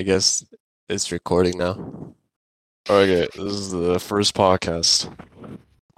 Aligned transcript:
I 0.00 0.02
guess 0.02 0.42
it's 0.88 1.12
recording 1.12 1.58
now. 1.58 2.14
Okay, 2.88 3.28
this 3.34 3.52
is 3.52 3.70
the 3.70 4.00
first 4.00 4.34
podcast. 4.34 5.14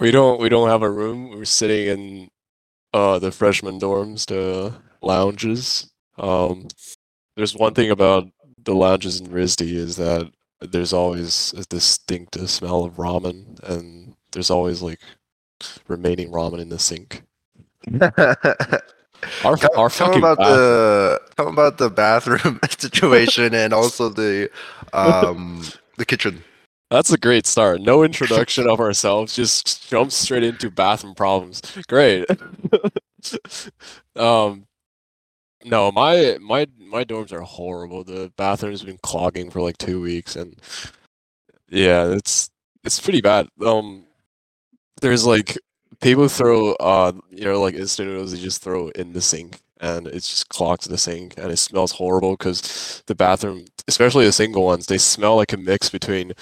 We 0.01 0.11
don't 0.11 0.41
we 0.41 0.49
don't 0.49 0.69
have 0.69 0.83
a 0.83 0.91
room. 0.91 1.31
We're 1.31 1.45
sitting 1.45 1.87
in 1.87 2.29
uh 2.93 3.21
the 3.21 3.31
freshman 3.31 3.79
dorms, 3.79 4.27
the 4.27 4.75
lounges. 5.03 5.89
Um 6.19 6.67
there's 7.37 7.55
one 7.55 7.75
thing 7.75 7.93
about 7.93 8.27
the 8.65 8.75
lounges 8.75 9.21
in 9.21 9.29
RISD 9.29 9.73
is 9.73 9.95
that 9.99 10.29
there's 10.61 10.93
always 10.93 11.55
a 11.57 11.63
distinct 11.67 12.37
smell 12.49 12.83
of 12.83 12.95
ramen 12.95 13.61
and 13.63 14.17
there's 14.33 14.51
always 14.51 14.83
like 14.83 14.99
remaining 15.87 16.33
ramen 16.33 16.59
in 16.59 16.71
the 16.71 16.79
sink. 16.81 17.23
Our, 19.45 19.57
Tell, 19.57 19.71
our 19.77 19.89
tell 19.91 20.17
about 20.17 20.39
bathroom- 20.39 20.59
the 20.59 21.21
tell 21.37 21.49
about 21.49 21.79
the 21.79 21.91
bathroom 21.91 22.59
situation 22.79 23.55
and 23.55 23.73
also 23.73 24.09
the 24.09 24.51
um 24.93 25.65
the 25.97 26.05
kitchen. 26.05 26.43
That's 26.91 27.11
a 27.13 27.17
great 27.17 27.47
start. 27.47 27.81
No 27.81 28.03
introduction 28.03 28.69
of 28.69 28.79
ourselves, 28.79 29.35
just 29.35 29.89
jump 29.89 30.13
straight 30.13 30.43
into 30.43 30.71
bathroom 30.71 31.15
problems. 31.15 31.63
Great. 31.89 32.27
um 34.17 34.67
no, 35.65 35.93
my 35.93 36.37
my 36.41 36.67
my 36.79 37.05
dorms 37.05 37.33
are 37.33 37.41
horrible. 37.43 38.05
The 38.05 38.33
bathroom's 38.37 38.83
been 38.83 38.99
clogging 39.03 39.51
for 39.51 39.61
like 39.61 39.79
2 39.79 40.01
weeks 40.01 40.37
and 40.37 40.57
yeah, 41.71 42.07
it's 42.09 42.51
it's 42.85 43.01
pretty 43.01 43.21
bad. 43.21 43.49
Um 43.65 44.05
there's 45.01 45.25
like 45.27 45.57
people 46.03 46.29
throw 46.29 46.75
uh 46.75 47.13
you 47.31 47.45
know 47.45 47.61
like 47.63 47.75
instant 47.75 48.11
noodles 48.11 48.33
they 48.33 48.39
just 48.39 48.63
throw 48.63 48.89
in 48.91 49.15
the 49.15 49.23
sink 49.23 49.61
and 49.81 50.09
it 50.09 50.15
just 50.15 50.49
clogs 50.51 50.87
the 50.87 50.99
sink 50.99 51.35
and 51.39 51.53
it 51.53 51.59
smells 51.59 51.93
horrible 51.93 52.33
because 52.37 53.03
the 53.09 53.17
bathroom 53.17 53.67
especially 53.89 54.27
the 54.27 54.33
single 54.33 54.65
ones 54.65 54.87
they 54.89 54.99
smell 54.99 55.37
like 55.37 55.55
a 55.55 55.59
mix 55.59 55.91
between 55.91 56.35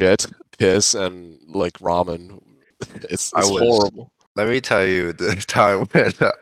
shit 0.00 0.26
piss 0.58 0.94
and 0.94 1.38
like 1.48 1.74
ramen 1.80 2.40
it's, 3.10 3.34
it's 3.36 3.50
horrible 3.50 4.12
Let 4.36 4.48
me 4.48 4.60
tell 4.60 4.86
you 4.86 5.12
the 5.12 5.36
time 5.48 5.86
when 5.92 6.12
uh, 6.20 6.32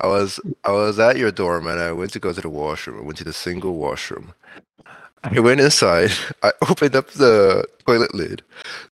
I 0.00 0.08
was 0.08 0.40
I 0.64 0.72
was 0.72 0.98
at 0.98 1.18
your 1.18 1.32
dorm 1.32 1.66
and 1.68 1.80
I 1.80 1.92
went 1.92 2.12
to 2.14 2.20
go 2.20 2.32
to 2.32 2.40
the 2.40 2.50
washroom. 2.50 2.98
I 2.98 3.02
went 3.02 3.18
to 3.18 3.24
the 3.24 3.32
single 3.34 3.74
washroom. 3.76 4.34
I 5.24 5.40
went 5.40 5.60
inside. 5.60 6.10
I 6.42 6.52
opened 6.68 6.96
up 6.96 7.10
the 7.10 7.66
toilet 7.86 8.14
lid, 8.14 8.42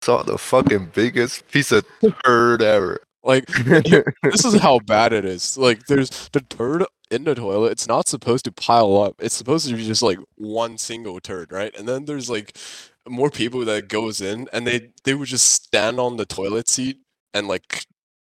saw 0.02 0.24
the 0.24 0.38
fucking 0.38 0.92
biggest 0.94 1.50
piece 1.52 1.72
of 1.72 1.86
turd 2.26 2.62
ever. 2.62 3.02
like 3.24 3.46
this 4.24 4.46
is 4.46 4.56
how 4.62 4.80
bad 4.80 5.14
it 5.14 5.26
is 5.26 5.58
like 5.58 5.86
there's 5.88 6.30
the 6.34 6.42
turd 6.42 6.86
in 7.12 7.24
the 7.26 7.36
toilet 7.36 7.72
it's 7.72 7.88
not 7.88 8.08
supposed 8.08 8.46
to 8.46 8.52
pile 8.52 8.98
up 9.02 9.16
it's 9.20 9.36
supposed 9.36 9.68
to 9.70 9.76
be 9.76 9.86
just 9.86 10.02
like 10.02 10.20
one 10.36 10.78
single 10.78 11.20
turd 11.20 11.52
right 11.52 11.76
and 11.78 11.88
then 11.88 12.06
there's 12.06 12.30
like 12.30 12.58
more 13.08 13.30
people 13.30 13.66
that 13.66 13.88
goes 13.90 14.22
in 14.22 14.48
and 14.54 14.68
they 14.68 14.90
they 15.06 15.14
would 15.14 15.28
just 15.30 15.52
stand 15.52 16.00
on 16.00 16.18
the 16.18 16.26
toilet 16.26 16.70
seat 16.70 17.00
and 17.34 17.48
like 17.48 17.86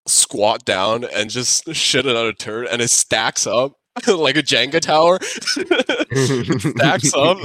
squat 0.08 0.64
down 0.66 1.04
and 1.04 1.30
just 1.30 1.72
shit 1.76 2.06
another 2.06 2.32
turd 2.34 2.66
and 2.68 2.82
it 2.82 2.90
stacks 2.90 3.46
up 3.46 3.77
like 4.06 4.36
a 4.36 4.42
jenga 4.42 4.80
tower 4.80 5.18
stacks 6.58 7.12
up 7.16 7.38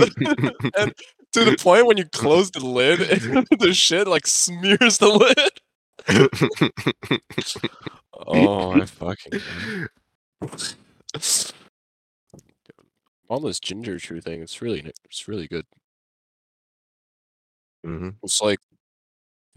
and 0.77 0.93
to 1.31 1.43
the 1.45 1.55
point 1.59 1.85
when 1.87 1.97
you 1.97 2.05
close 2.05 2.51
the 2.51 2.59
lid 2.65 2.99
the 3.59 3.73
shit 3.73 4.07
like 4.07 4.27
smears 4.27 4.97
the 4.99 5.07
lid 5.09 5.59
oh 8.27 8.71
i 8.73 8.85
fucking 8.85 9.39
on 13.29 13.43
this 13.43 13.59
ginger 13.59 13.97
chew 13.99 14.21
thing 14.21 14.41
it's 14.41 14.61
really 14.61 14.91
it's 15.05 15.27
really 15.27 15.47
good 15.47 15.65
Mhm. 17.85 18.15
It's 18.23 18.41
like 18.41 18.59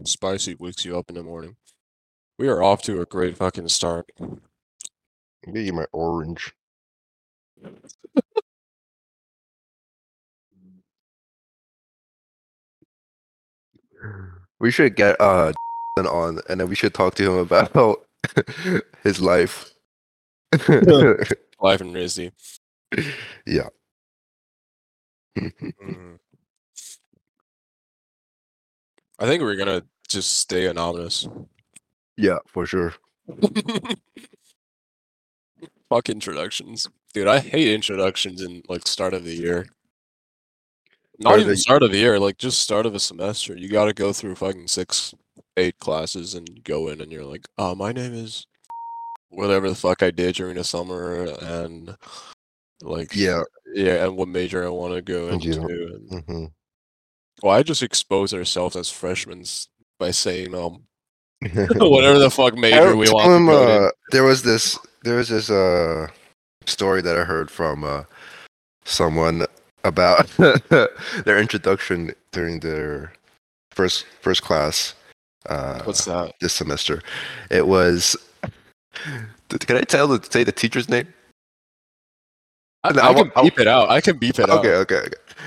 spicy 0.03 0.55
wakes 0.59 0.85
you 0.85 0.97
up 0.97 1.09
in 1.09 1.15
the 1.15 1.23
morning. 1.23 1.55
We 2.37 2.47
are 2.49 2.61
off 2.61 2.81
to 2.83 3.01
a 3.01 3.05
great 3.05 3.37
fucking 3.37 3.69
start. 3.69 4.09
Maybe 5.45 5.71
my 5.71 5.85
orange. 5.93 6.53
We 14.59 14.71
should 14.71 14.95
get 14.95 15.19
uh 15.19 15.53
on 15.97 16.39
and 16.49 16.59
then 16.59 16.67
we 16.69 16.75
should 16.75 16.93
talk 16.93 17.15
to 17.15 17.23
him 17.31 17.37
about 17.39 18.05
his 19.03 19.19
life. 19.21 19.71
Life 21.59 21.81
and 21.81 21.93
Rizzy. 21.95 22.31
yeah. 23.45 23.67
Mm. 25.37 26.17
I 29.19 29.25
think 29.25 29.41
we're 29.41 29.55
gonna 29.55 29.83
just 30.07 30.37
stay 30.37 30.67
anonymous. 30.67 31.27
yeah, 32.15 32.37
for 32.47 32.65
sure. 32.65 32.93
Fuck 35.89 36.09
introductions. 36.09 36.87
Dude, 37.17 37.27
I 37.27 37.39
hate 37.39 37.73
introductions 37.73 38.43
in 38.43 38.61
like 38.69 38.87
start 38.87 39.15
of 39.15 39.23
the 39.23 39.33
year. 39.33 39.65
Not 41.17 41.39
even 41.39 41.47
they- 41.47 41.55
start 41.55 41.81
of 41.81 41.91
the 41.91 41.97
year, 41.97 42.19
like 42.19 42.37
just 42.37 42.59
start 42.59 42.85
of 42.85 42.93
a 42.93 42.99
semester. 42.99 43.57
You 43.57 43.69
gotta 43.69 43.91
go 43.91 44.13
through 44.13 44.35
fucking 44.35 44.67
six, 44.67 45.15
eight 45.57 45.79
classes 45.79 46.35
and 46.35 46.63
go 46.63 46.89
in 46.89 47.01
and 47.01 47.11
you're 47.11 47.23
like, 47.25 47.47
uh, 47.57 47.73
my 47.73 47.91
name 47.91 48.13
is 48.13 48.45
whatever 49.29 49.67
the 49.67 49.73
fuck 49.75 50.03
I 50.03 50.11
did 50.11 50.35
during 50.35 50.57
the 50.57 50.63
summer 50.63 51.23
and 51.41 51.97
like 52.83 53.15
Yeah. 53.15 53.41
yeah, 53.73 54.05
and 54.05 54.15
what 54.15 54.27
major 54.27 54.63
I 54.63 54.69
want 54.69 54.93
to 54.93 55.01
go 55.01 55.29
into. 55.29 55.59
And, 56.11 56.23
hmm 56.25 56.45
well, 57.41 57.53
I 57.55 57.63
just 57.63 57.81
expose 57.81 58.31
ourselves 58.31 58.75
as 58.75 58.91
freshmen 58.91 59.43
by 59.97 60.11
saying 60.11 60.53
um 60.53 60.83
whatever 61.79 62.19
the 62.19 62.29
fuck 62.29 62.55
major 62.55 62.95
we 62.95 63.09
want 63.09 63.31
him, 63.31 63.47
to. 63.47 63.53
uh, 63.53 63.91
there 64.11 64.23
was 64.23 64.43
this 64.43 64.77
there 65.03 65.15
was 65.15 65.29
this 65.29 65.49
uh 65.49 66.07
story 66.67 67.01
that 67.01 67.17
I 67.17 67.23
heard 67.23 67.49
from 67.49 67.83
uh 67.83 68.03
someone 68.85 69.45
about 69.83 70.27
their 70.37 71.39
introduction 71.39 72.13
during 72.31 72.59
their 72.59 73.13
first 73.71 74.05
first 74.21 74.43
class 74.43 74.93
uh 75.47 75.81
What's 75.83 76.05
that? 76.05 76.33
this 76.41 76.53
semester. 76.53 77.01
It 77.49 77.67
was 77.67 78.15
can 78.93 79.77
I 79.77 79.81
tell 79.81 80.07
the 80.07 80.21
say 80.29 80.43
the 80.43 80.51
teacher's 80.51 80.89
name? 80.89 81.07
I, 82.83 82.89
I 82.89 83.09
I 83.09 83.13
can 83.13 83.31
I- 83.35 83.41
beep 83.43 83.59
it 83.59 83.67
out. 83.67 83.89
I 83.89 84.01
can 84.01 84.17
beep 84.17 84.39
it 84.39 84.49
out. 84.49 84.59
Okay, 84.65 84.73
okay, 84.75 85.01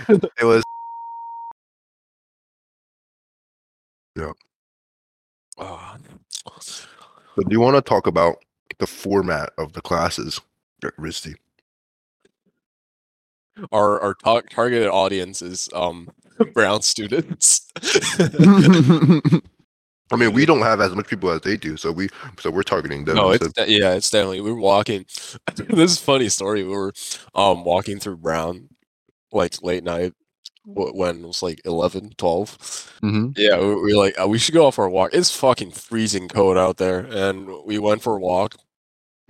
okay. 0.09 0.21
It 0.41 0.45
was 0.45 0.63
Ah. 5.59 5.97
but 7.37 7.49
do 7.49 7.53
you 7.53 7.61
want 7.61 7.77
to 7.77 7.83
talk 7.83 8.07
about 8.07 8.37
the 8.79 8.87
format 8.87 9.51
of 9.59 9.73
the 9.75 9.81
classes 9.83 10.41
RISD? 10.81 11.35
our 13.73 14.01
our 14.01 14.15
tar- 14.15 14.43
targeted 14.43 14.89
audience 14.89 15.43
is 15.43 15.69
um 15.75 16.09
brown 16.55 16.81
students. 16.83 17.67
I 20.13 20.17
mean, 20.17 20.33
we 20.33 20.45
don't 20.45 20.63
have 20.63 20.81
as 20.81 20.93
much 20.95 21.07
people 21.07 21.31
as 21.31 21.41
they 21.43 21.57
do, 21.57 21.77
so 21.77 21.93
we 21.93 22.09
so 22.39 22.51
we're 22.51 22.63
targeting 22.65 23.05
them. 23.05 23.17
no, 23.17 23.29
so- 23.37 23.45
it's 23.47 23.53
de- 23.53 23.71
yeah, 23.71 23.93
it's 23.95 24.11
definitely 24.11 24.41
we 24.41 24.51
were 24.53 24.59
walking. 24.61 25.05
this 25.55 25.93
is 25.93 25.99
a 25.99 26.03
funny 26.03 26.29
story. 26.29 26.65
We 26.65 26.71
were 26.75 26.93
um 27.35 27.65
walking 27.65 27.99
through 28.01 28.17
Brown 28.19 28.69
like 29.33 29.63
late 29.63 29.85
night 29.85 30.13
when 30.65 31.25
it 31.25 31.27
was 31.27 31.43
like 31.43 31.61
11, 31.65 32.13
12. 32.19 32.99
Mhm. 33.03 33.35
Yeah, 33.39 33.59
we 33.59 33.75
we 33.77 33.95
were 33.95 33.99
like 34.05 34.19
uh, 34.21 34.27
we 34.27 34.39
should 34.39 34.55
go 34.55 34.71
for 34.71 34.85
a 34.85 34.91
walk. 34.91 35.11
It's 35.13 35.35
fucking 35.35 35.73
freezing 35.73 36.29
cold 36.29 36.57
out 36.59 36.79
there, 36.79 37.01
and 37.01 37.49
we 37.65 37.79
went 37.79 38.03
for 38.03 38.17
a 38.17 38.21
walk. 38.21 38.57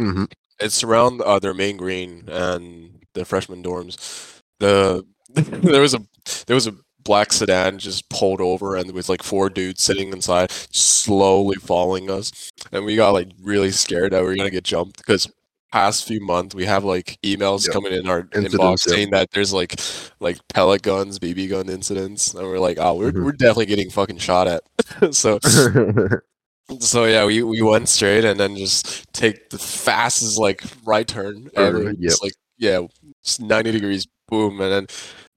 Mhm. 0.01 0.31
It's 0.61 0.83
around 0.85 1.21
uh, 1.23 1.39
their 1.39 1.55
main 1.55 1.77
green 1.77 2.25
and 2.29 3.03
the 3.15 3.25
freshman 3.25 3.63
dorms. 3.63 4.41
The 4.59 5.05
there 5.35 5.81
was 5.81 5.95
a 5.95 6.01
there 6.47 6.55
was 6.55 6.67
a 6.67 6.75
black 7.03 7.33
sedan 7.33 7.79
just 7.79 8.09
pulled 8.11 8.41
over 8.43 8.77
and 8.77 8.87
there 8.87 8.95
was 8.95 9.09
like 9.09 9.23
four 9.23 9.49
dudes 9.49 9.83
sitting 9.83 10.13
inside 10.13 10.51
slowly 10.51 11.57
following 11.57 12.11
us 12.11 12.51
and 12.73 12.85
we 12.85 12.95
got 12.95 13.15
like 13.15 13.29
really 13.41 13.71
scared 13.71 14.13
that 14.13 14.21
we 14.23 14.29
were 14.29 14.37
gonna 14.37 14.51
get 14.51 14.65
jumped 14.65 14.99
because 14.99 15.27
past 15.73 16.07
few 16.07 16.21
months 16.21 16.55
we 16.55 16.67
have 16.67 16.85
like 16.85 17.17
emails 17.25 17.65
Yep. 17.67 17.73
coming 17.73 17.93
in 17.95 18.07
our 18.07 18.29
Incidents, 18.35 18.55
inbox 18.55 18.87
yep. 18.87 18.95
saying 18.95 19.11
that 19.13 19.31
there's 19.31 19.53
like 19.53 19.81
like 20.21 20.37
pellet 20.49 20.83
guns 20.83 21.19
bb 21.19 21.49
gun 21.49 21.71
incidents 21.71 22.35
and 22.35 22.47
we're 22.47 22.59
like 22.59 22.77
oh 22.79 22.95
we're, 22.95 23.13
Mhm. 23.13 23.25
we're 23.25 23.33
definitely 23.33 23.67
getting 23.67 23.89
fucking 23.89 24.19
shot 24.19 24.47
at 24.47 24.63
so 25.15 25.39
so 26.79 27.05
yeah, 27.05 27.25
we, 27.25 27.43
we 27.43 27.63
went 27.63 27.89
straight 27.89 28.25
and 28.25 28.39
then 28.39 28.57
just 28.57 29.13
take 29.13 29.51
the 29.51 29.59
fastest 29.59 30.39
like 30.39 30.63
right 30.85 31.07
turn 31.07 31.51
ever. 31.57 31.85
Turn, 31.85 31.97
Just 32.01 32.23
like 32.23 32.33
yeah, 32.59 32.87
just 33.25 33.41
ninety 33.41 33.73
degrees, 33.73 34.07
boom, 34.29 34.61
and 34.61 34.73
then 34.73 34.87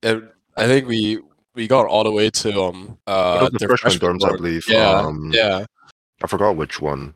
and 0.03 0.30
I 0.57 0.68
think 0.68 0.88
we 0.88 1.19
we 1.56 1.68
got 1.68 1.85
all 1.88 2.03
the 2.03 2.12
way 2.12 2.30
to 2.30 2.62
um 2.62 2.97
uh 3.07 3.50
the 3.50 3.68
freshman 3.68 3.91
freshman 3.91 4.19
dorms, 4.19 4.25
I 4.25 4.35
believe. 4.35 4.65
Yeah, 4.68 5.00
um, 5.00 5.31
yeah. 5.33 5.65
I 6.21 6.27
forgot 6.27 6.56
which 6.56 6.81
one. 6.81 7.13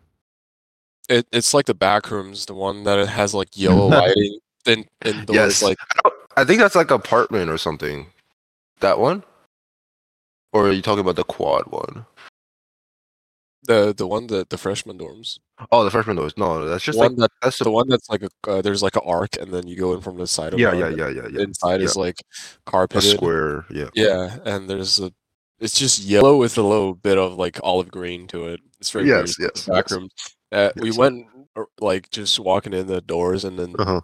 It 1.09 1.27
it's 1.31 1.53
like 1.53 1.65
the 1.65 1.73
back 1.73 2.11
rooms, 2.11 2.45
the 2.45 2.53
one 2.53 2.83
that 2.83 2.99
it 2.99 3.09
has 3.09 3.33
like 3.33 3.49
yellow 3.55 3.87
lighting 3.87 4.39
and 4.65 4.85
Yes. 5.29 5.61
like 5.61 5.77
I 6.05 6.09
I 6.37 6.43
think 6.43 6.59
that's 6.59 6.75
like 6.75 6.91
apartment 6.91 7.49
or 7.49 7.57
something. 7.57 8.07
That 8.79 8.99
one? 8.99 9.23
Or 10.53 10.67
are 10.67 10.71
you 10.71 10.81
talking 10.81 10.99
about 11.01 11.15
the 11.15 11.23
quad 11.23 11.67
one? 11.67 12.05
The 13.67 13.93
the 13.93 14.07
one 14.07 14.27
that 14.27 14.49
the 14.49 14.57
freshman 14.57 14.97
dorms. 14.97 15.39
Oh, 15.71 15.83
the 15.83 15.91
freshman 15.91 16.15
doors. 16.15 16.33
No, 16.37 16.65
that's 16.65 16.83
just 16.83 16.97
one 16.97 17.15
like 17.15 17.17
that 17.17 17.31
that's 17.41 17.57
the 17.59 17.65
the 17.65 17.71
one 17.71 17.87
that's 17.89 18.09
like 18.09 18.23
a 18.23 18.29
uh, 18.49 18.61
there's 18.61 18.81
like 18.81 18.95
an 18.95 19.01
arc 19.05 19.35
and 19.37 19.51
then 19.53 19.67
you 19.67 19.75
go 19.75 19.93
in 19.93 20.01
from 20.01 20.17
the 20.17 20.25
side 20.25 20.53
of 20.53 20.59
yeah, 20.59 20.73
yeah, 20.73 20.87
yeah, 20.89 21.09
yeah, 21.09 21.27
yeah. 21.29 21.41
Inside 21.41 21.81
is 21.81 21.95
like 21.97 22.15
A 22.73 23.01
square. 23.01 23.65
Yeah. 23.69 23.89
Yeah, 23.93 24.37
and 24.45 24.69
there's 24.69 24.99
a 24.99 25.11
it's 25.59 25.77
just 25.77 25.99
yellow 26.01 26.37
with 26.37 26.57
a 26.57 26.61
little 26.61 26.93
bit 26.95 27.17
of 27.17 27.33
like 27.35 27.59
olive 27.63 27.91
green 27.91 28.27
to 28.27 28.47
it. 28.47 28.61
It's 28.79 28.91
very. 28.91 29.07
Yes, 29.07 29.35
The 29.37 29.43
yes, 29.53 29.65
back 29.67 29.85
yes. 29.89 29.91
room. 29.91 30.09
Uh, 30.51 30.69
we 30.77 30.91
went 30.91 31.25
uh, 31.55 31.63
like 31.81 32.09
just 32.09 32.39
walking 32.39 32.73
in 32.73 32.87
the 32.87 33.01
doors 33.01 33.43
and 33.43 33.59
then 33.59 33.75
Uh 33.79 33.85
huh. 33.85 34.01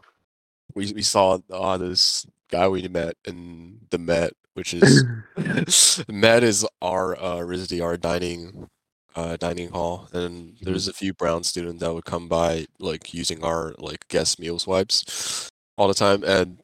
we 0.75 0.91
we 0.93 1.01
saw 1.03 1.37
uh, 1.51 1.77
this 1.77 2.25
guy 2.51 2.67
we 2.67 2.85
met 2.87 3.15
in 3.25 3.79
the 3.91 3.97
Met, 3.97 4.33
which 4.55 4.73
is 4.73 5.05
Met 6.09 6.43
is 6.43 6.65
our 6.81 7.15
uh 7.15 7.37
RISD, 7.39 7.81
our 7.81 7.95
dining 7.97 8.67
uh 9.15 9.37
dining 9.37 9.69
hall, 9.69 10.07
and 10.13 10.55
there's 10.61 10.87
a 10.87 10.93
few 10.93 11.13
brown 11.13 11.43
students 11.43 11.81
that 11.81 11.93
would 11.93 12.05
come 12.05 12.27
by 12.27 12.65
like 12.79 13.13
using 13.13 13.43
our 13.43 13.73
like 13.77 14.07
guest 14.07 14.39
meal 14.39 14.59
swipes 14.59 15.49
all 15.77 15.87
the 15.87 15.93
time, 15.93 16.23
and 16.23 16.57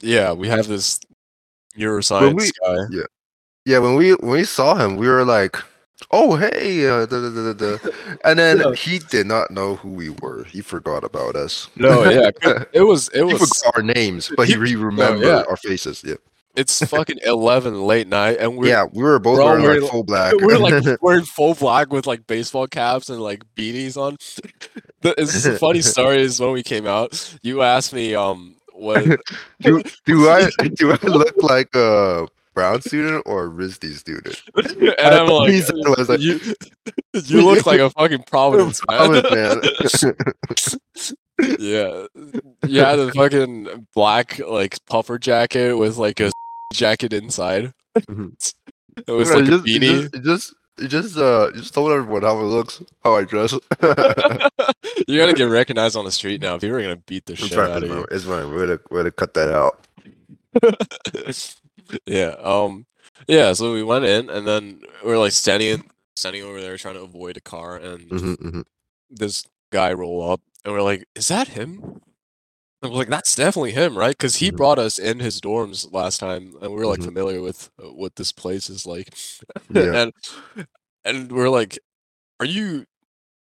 yeah, 0.00 0.32
we 0.32 0.48
have 0.48 0.66
this 0.68 1.00
neuroscience 1.76 2.34
we- 2.34 2.50
guy. 2.64 2.76
yeah. 2.90 3.02
Yeah, 3.64 3.78
when 3.80 3.96
we 3.96 4.12
when 4.14 4.30
we 4.30 4.44
saw 4.44 4.76
him, 4.76 4.96
we 4.96 5.06
were 5.08 5.24
like, 5.26 5.56
"Oh, 6.10 6.36
hey!" 6.36 6.88
Uh, 6.88 7.04
da, 7.04 7.20
da, 7.20 7.28
da, 7.28 7.52
da, 7.52 7.76
da." 7.76 7.90
And 8.24 8.38
then 8.38 8.58
Yeah. 8.60 8.72
he 8.72 8.98
did 8.98 9.26
not 9.26 9.50
know 9.50 9.76
who 9.76 9.90
we 9.90 10.08
were. 10.22 10.44
He 10.44 10.62
forgot 10.62 11.04
about 11.04 11.36
us. 11.36 11.68
No, 11.76 12.08
yeah, 12.08 12.30
it 12.72 12.80
was 12.82 13.10
it 13.10 13.24
was 13.24 13.62
our 13.74 13.82
names, 13.82 14.32
but 14.36 14.48
he, 14.48 14.54
he- 14.54 14.68
he 14.70 14.76
remembered 14.76 15.26
yeah. 15.26 15.42
our 15.50 15.56
faces. 15.58 16.02
Yeah, 16.02 16.14
it's 16.56 16.84
fucking 16.86 17.18
eleven 17.24 17.82
late 17.82 18.08
night, 18.08 18.38
and 18.38 18.56
we're 18.56 18.68
yeah, 18.68 18.84
we 18.90 19.02
were 19.02 19.18
both 19.18 19.38
wearing 19.38 19.82
like 19.82 19.90
full 19.90 20.04
black. 20.04 20.34
we're 20.38 20.58
like 20.58 20.84
wearing 21.02 21.24
full 21.24 21.54
black 21.54 21.92
with 21.92 22.06
like 22.06 22.26
baseball 22.26 22.66
caps 22.66 23.08
and 23.08 23.20
like 23.20 23.42
beanies 23.54 23.96
on. 23.96 24.16
The, 25.02 25.14
it's 25.18 25.44
a 25.44 25.58
funny 25.58 25.82
story 25.82 26.20
is 26.20 26.40
when 26.40 26.52
we 26.52 26.62
came 26.62 26.86
out, 26.86 27.36
you 27.42 27.62
asked 27.62 27.92
me 27.92 28.14
um 28.14 28.56
what 28.72 29.04
do, 29.60 29.82
do 30.06 30.28
I 30.28 30.50
do 30.74 30.92
I 30.92 31.06
look 31.06 31.42
like 31.42 31.74
a 31.74 32.26
brown 32.58 32.82
student 32.82 33.22
or 33.24 33.46
a 33.46 33.48
RISD 33.48 33.94
student? 33.94 34.42
and 34.56 35.14
I'm 35.14 35.28
like, 35.28 35.52
it 35.52 35.96
was 35.96 36.08
like- 36.08 36.18
you, 36.18 36.40
you 37.12 37.44
look 37.44 37.64
like 37.66 37.78
a 37.78 37.88
fucking 37.90 38.24
Providence 38.24 38.80
man. 38.88 38.98
Providence, 38.98 40.02
man. 40.02 40.14
yeah, 41.60 42.06
you 42.66 42.80
had 42.80 42.98
a 42.98 43.12
fucking 43.12 43.86
black 43.94 44.40
like 44.40 44.84
puffer 44.86 45.20
jacket 45.20 45.78
with 45.78 45.98
like 45.98 46.18
a 46.18 46.32
jacket 46.72 47.12
inside. 47.12 47.72
Mhm. 47.96 48.52
It 49.06 49.12
was 49.12 49.32
like 49.32 49.44
a 49.44 49.46
just, 49.46 49.64
beanie. 49.64 50.10
Just, 50.24 50.54
just, 50.80 50.90
just, 50.90 51.16
uh, 51.16 51.52
just 51.52 51.72
told 51.72 51.92
everyone 51.92 52.22
how 52.22 52.40
it 52.40 52.42
looks, 52.42 52.82
how 53.04 53.14
I 53.14 53.22
dress. 53.22 53.52
You're 55.06 55.24
gonna 55.24 55.32
get 55.32 55.44
recognized 55.44 55.94
on 55.94 56.04
the 56.04 56.10
street 56.10 56.40
now. 56.40 56.58
People 56.58 56.78
are 56.78 56.82
gonna 56.82 56.96
beat 56.96 57.24
the 57.26 57.34
it's 57.34 57.46
shit 57.46 57.56
out 57.56 57.84
of 57.84 57.88
you. 57.88 58.04
It's 58.10 58.24
fine. 58.24 58.50
We're 58.50 58.66
gonna, 58.66 58.80
we're 58.90 58.98
gonna 59.02 59.12
cut 59.12 59.34
that 59.34 59.54
out. 59.54 59.86
Yeah. 62.06 62.34
Um. 62.42 62.86
Yeah. 63.26 63.52
So 63.52 63.72
we 63.72 63.82
went 63.82 64.04
in, 64.04 64.30
and 64.30 64.46
then 64.46 64.80
we 65.04 65.12
are 65.12 65.18
like 65.18 65.32
standing, 65.32 65.90
standing 66.16 66.42
over 66.42 66.60
there, 66.60 66.76
trying 66.76 66.94
to 66.94 67.02
avoid 67.02 67.36
a 67.36 67.40
car, 67.40 67.76
and 67.76 68.10
hmm 68.10 68.34
hmm 68.34 68.60
this 69.10 69.44
guy 69.72 69.92
roll 69.92 70.30
up, 70.30 70.40
and 70.64 70.72
we're 70.74 70.82
like, 70.82 71.04
"Is 71.14 71.28
that 71.28 71.48
him?" 71.48 72.00
And 72.82 72.92
we're 72.92 72.98
like, 72.98 73.08
"That's 73.08 73.34
definitely 73.34 73.72
him, 73.72 73.96
right?" 73.98 74.16
Because 74.16 74.36
he 74.36 74.50
Mhm. 74.52 74.56
brought 74.56 74.78
us 74.78 74.98
in 74.98 75.18
his 75.20 75.40
dorms 75.40 75.92
last 75.92 76.18
time, 76.20 76.54
and 76.62 76.70
we 76.72 76.76
were 76.78 76.86
like 76.86 77.00
Mhm. 77.00 77.04
familiar 77.06 77.40
with 77.40 77.70
uh, 77.82 77.92
what 77.92 78.16
this 78.16 78.32
place 78.32 78.70
is 78.70 78.86
like, 78.86 79.14
Yeah. 79.70 80.02
and 80.02 80.12
and 81.04 81.32
we're 81.32 81.48
like, 81.50 81.78
"Are 82.40 82.46
you?" 82.46 82.84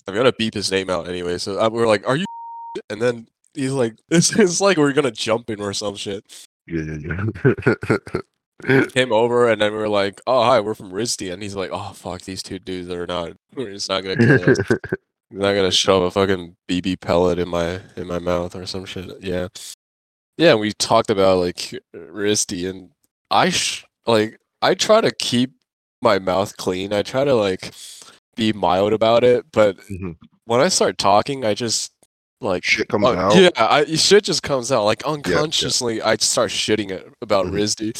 I'm 0.08 0.14
gonna 0.14 0.32
beep 0.32 0.54
his 0.54 0.70
name 0.70 0.90
out 0.90 1.08
anyway. 1.08 1.38
So 1.38 1.60
uh, 1.60 1.68
we're 1.70 1.86
like, 1.86 2.06
"Are 2.08 2.16
you?" 2.16 2.26
And 2.90 3.02
then 3.02 3.28
he's 3.54 3.72
like, 3.72 3.94
"It's, 4.10 4.32
it's 4.38 4.60
like 4.60 4.76
we're 4.78 4.92
gonna 4.94 5.10
jump 5.12 5.50
him 5.50 5.60
or 5.62 5.72
some 5.74 5.96
shit." 5.96 6.24
Yeah, 6.66 6.82
yeah, 6.82 7.24
yeah. 7.44 8.20
Came 8.92 9.12
over 9.12 9.48
and 9.48 9.60
then 9.60 9.72
we 9.72 9.78
were 9.78 9.88
like, 9.88 10.20
"Oh 10.26 10.42
hi, 10.44 10.60
we're 10.60 10.74
from 10.74 10.90
RISD," 10.92 11.32
and 11.32 11.42
he's 11.42 11.54
like, 11.56 11.70
"Oh 11.72 11.92
fuck, 11.94 12.22
these 12.22 12.42
two 12.42 12.58
dudes 12.58 12.90
are 12.90 13.06
not. 13.06 13.32
We're 13.54 13.72
just 13.72 13.88
not 13.88 14.02
gonna 14.02 14.16
kill 14.16 14.50
us. 14.50 14.58
They're 15.30 15.40
not 15.40 15.54
gonna 15.54 15.70
shove 15.70 16.02
a 16.02 16.10
fucking 16.10 16.56
BB 16.68 17.00
pellet 17.00 17.38
in 17.38 17.48
my 17.48 17.80
in 17.96 18.06
my 18.06 18.18
mouth 18.18 18.54
or 18.56 18.66
some 18.66 18.84
shit." 18.84 19.10
Yeah, 19.22 19.48
yeah. 20.36 20.54
We 20.54 20.72
talked 20.72 21.10
about 21.10 21.38
like 21.38 21.74
RISD, 21.94 22.68
and 22.68 22.90
I 23.30 23.50
sh- 23.50 23.84
like 24.06 24.38
I 24.62 24.74
try 24.74 25.00
to 25.00 25.10
keep 25.12 25.52
my 26.02 26.18
mouth 26.18 26.56
clean. 26.56 26.92
I 26.92 27.02
try 27.02 27.24
to 27.24 27.34
like 27.34 27.72
be 28.36 28.52
mild 28.52 28.92
about 28.92 29.22
it, 29.24 29.44
but 29.52 29.76
Mhm. 29.88 30.16
when 30.46 30.60
I 30.60 30.68
start 30.68 30.98
talking, 30.98 31.44
I 31.44 31.54
just 31.54 31.92
like 32.40 32.64
Shit 32.64 32.88
comes 32.88 33.04
uh, 33.04 33.10
out. 33.16 33.36
Yeah, 33.36 33.50
I, 33.56 33.84
shit 33.96 34.24
just 34.24 34.42
comes 34.42 34.72
out 34.72 34.84
like 34.84 35.02
unconsciously. 35.04 36.00
I 36.00 36.16
start 36.16 36.50
shitting 36.50 36.90
it 36.90 37.06
about. 37.30 37.46
RISD, 37.46 37.90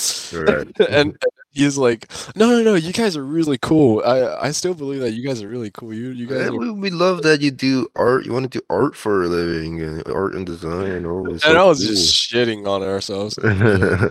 Right. 0.46 0.88
and 0.90 1.16
he's 1.50 1.78
like, 1.78 2.10
"No, 2.36 2.48
no, 2.50 2.62
no, 2.62 2.74
you 2.74 2.92
guys 2.92 3.16
are 3.16 3.24
really 3.24 3.58
cool. 3.58 4.02
I, 4.04 4.46
I 4.46 4.50
still 4.50 4.74
believe 4.74 5.00
that 5.00 5.12
you 5.12 5.26
guys 5.26 5.42
are 5.42 5.48
really 5.48 5.70
cool. 5.70 5.92
You, 5.94 6.10
you 6.10 6.26
guys." 6.26 6.48
And 6.48 6.62
Are... 6.62 6.72
we, 6.72 6.90
love 6.90 7.22
that 7.22 7.40
you 7.40 7.50
do 7.50 7.88
art. 7.96 8.26
You 8.26 8.32
want 8.32 8.50
to 8.50 8.58
do 8.58 8.64
art 8.70 8.96
for 8.96 9.24
a 9.24 9.28
living, 9.28 9.80
and 9.80 10.06
art 10.08 10.34
and 10.34 10.46
design. 10.46 11.04
Oh, 11.06 11.24
it's 11.26 11.44
And 11.44 11.54
so 11.54 11.56
I 11.56 11.64
was 11.64 11.78
cool. 11.78 11.88
just 11.88 12.14
shitting 12.14 12.66
on 12.66 12.82
ourselves. 12.82 13.38
Yeah, 13.42 14.08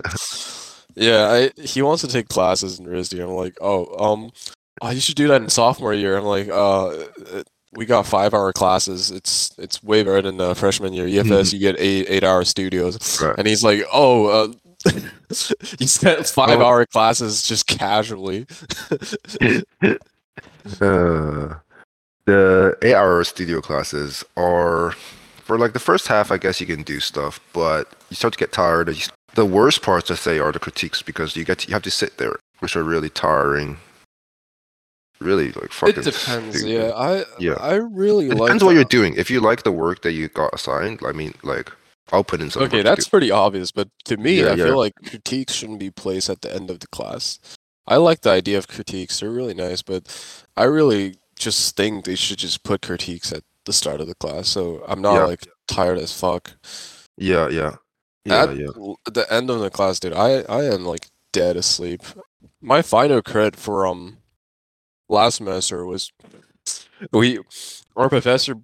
yeah 0.94 1.50
I, 1.56 1.60
he 1.60 1.82
wants 1.82 2.02
to 2.02 2.08
take 2.08 2.28
classes 2.28 2.78
in 2.78 2.86
RISD. 2.86 3.22
I'm 3.22 3.30
like, 3.30 3.56
oh, 3.60 4.12
um, 4.12 4.30
oh, 4.80 4.90
you 4.90 5.00
should 5.00 5.16
do 5.16 5.28
that 5.28 5.42
in 5.42 5.48
sophomore 5.48 5.94
year. 5.94 6.16
I'm 6.16 6.24
like, 6.24 6.48
uh, 6.48 6.88
uh, 6.88 7.42
we 7.72 7.86
got 7.86 8.06
five 8.06 8.34
hour 8.34 8.52
classes. 8.52 9.10
It's 9.10 9.54
it's 9.58 9.82
way 9.82 10.02
better 10.02 10.22
than 10.22 10.40
uh, 10.40 10.54
freshman 10.54 10.92
year. 10.92 11.06
EFS, 11.06 11.52
you 11.52 11.58
get 11.58 11.76
eight 11.78 12.06
eight 12.08 12.24
hour 12.24 12.44
studios. 12.44 13.20
Right. 13.20 13.34
And 13.38 13.46
he's 13.46 13.62
like, 13.62 13.84
oh, 13.92 14.26
uh, 14.26 14.52
you 15.78 15.86
spent 15.86 16.26
five 16.28 16.60
Oh. 16.60 16.64
hour 16.64 16.86
classes 16.86 17.42
just 17.42 17.66
casually. 17.66 18.46
Uh, 20.80 21.54
the 22.26 22.76
eight-hour 22.82 23.24
studio 23.24 23.60
classes 23.60 24.24
are 24.36 24.92
for 25.42 25.58
like 25.58 25.72
the 25.72 25.78
first 25.78 26.06
half. 26.06 26.30
I 26.30 26.36
guess 26.36 26.60
you 26.60 26.66
can 26.66 26.82
do 26.82 27.00
stuff, 27.00 27.40
but 27.52 27.88
you 28.10 28.16
start 28.16 28.34
to 28.34 28.38
get 28.38 28.52
tired. 28.52 28.88
you- 28.94 29.06
The 29.34 29.46
worst 29.46 29.82
parts, 29.82 30.10
I 30.10 30.14
say, 30.16 30.38
are 30.38 30.52
the 30.52 30.58
critiques 30.58 31.02
because 31.02 31.34
you 31.36 31.44
get 31.44 31.60
to, 31.60 31.68
you 31.68 31.74
have 31.74 31.82
to 31.84 31.90
sit 31.90 32.18
there, 32.18 32.36
which 32.60 32.76
are 32.76 32.82
really 32.84 33.08
tiring. 33.08 33.78
Really, 35.20 35.52
like 35.52 35.72
fucking. 35.72 35.96
it 35.98 36.04
depends. 36.04 36.58
stupid. 36.60 36.68
Yeah, 36.72 36.92
I 36.94 37.24
Yeah. 37.38 37.54
I 37.54 37.74
really 37.76 38.26
It 38.26 38.34
like. 38.34 38.46
depends 38.48 38.62
what 38.64 38.70
that. 38.70 38.74
you're 38.76 38.84
doing. 38.84 39.14
If 39.14 39.30
you 39.30 39.40
like 39.40 39.62
the 39.64 39.72
work 39.72 40.02
that 40.02 40.12
you 40.12 40.28
got 40.28 40.54
assigned, 40.54 41.00
I 41.04 41.12
mean, 41.12 41.34
like, 41.42 41.70
I'll 42.12 42.24
put 42.24 42.40
in 42.40 42.50
some. 42.50 42.62
Okay, 42.62 42.82
that's 42.82 43.08
pretty 43.08 43.30
obvious, 43.30 43.70
but 43.70 43.88
to 44.06 44.16
me, 44.16 44.40
Yeah, 44.40 44.46
I 44.48 44.54
yeah. 44.54 44.64
feel 44.66 44.78
like 44.78 44.94
critiques 45.04 45.54
shouldn't 45.54 45.78
be 45.80 45.90
placed 45.90 46.28
at 46.30 46.40
the 46.42 46.52
end 46.54 46.70
of 46.70 46.80
the 46.80 46.88
class. 46.88 47.38
I 47.86 47.96
like 47.96 48.20
the 48.22 48.30
idea 48.30 48.58
of 48.58 48.68
critiques; 48.68 49.20
they're 49.20 49.30
really 49.30 49.54
nice, 49.54 49.82
but 49.82 50.06
I 50.56 50.64
really 50.64 51.16
just 51.36 51.76
think 51.76 52.04
they 52.04 52.14
should 52.16 52.38
just 52.38 52.62
put 52.64 52.82
critiques 52.82 53.32
at 53.32 53.42
the 53.64 53.72
start 53.72 54.00
of 54.00 54.06
the 54.08 54.14
class, 54.14 54.48
so 54.48 54.84
I'm 54.88 55.00
not 55.02 55.14
Yeah. 55.14 55.24
like 55.26 55.46
tired 55.68 55.98
as 55.98 56.12
fuck. 56.18 56.52
Yeah, 57.16 57.48
yeah, 57.48 57.76
yeah, 58.24 58.42
at 58.44 58.56
yeah. 58.56 58.68
the 59.06 59.26
end 59.30 59.50
of 59.50 59.60
the 59.60 59.70
class, 59.70 60.00
dude, 60.00 60.12
I 60.12 60.40
I 60.42 60.64
am 60.64 60.84
like 60.84 61.08
dead 61.32 61.56
asleep. 61.56 62.02
My 62.60 62.82
final 62.82 63.22
crit 63.22 63.56
for 63.56 63.86
um 63.86 64.18
last 65.08 65.36
semester 65.36 65.84
was 65.86 66.12
we 67.12 67.38
our 67.96 68.08
professor 68.08 68.54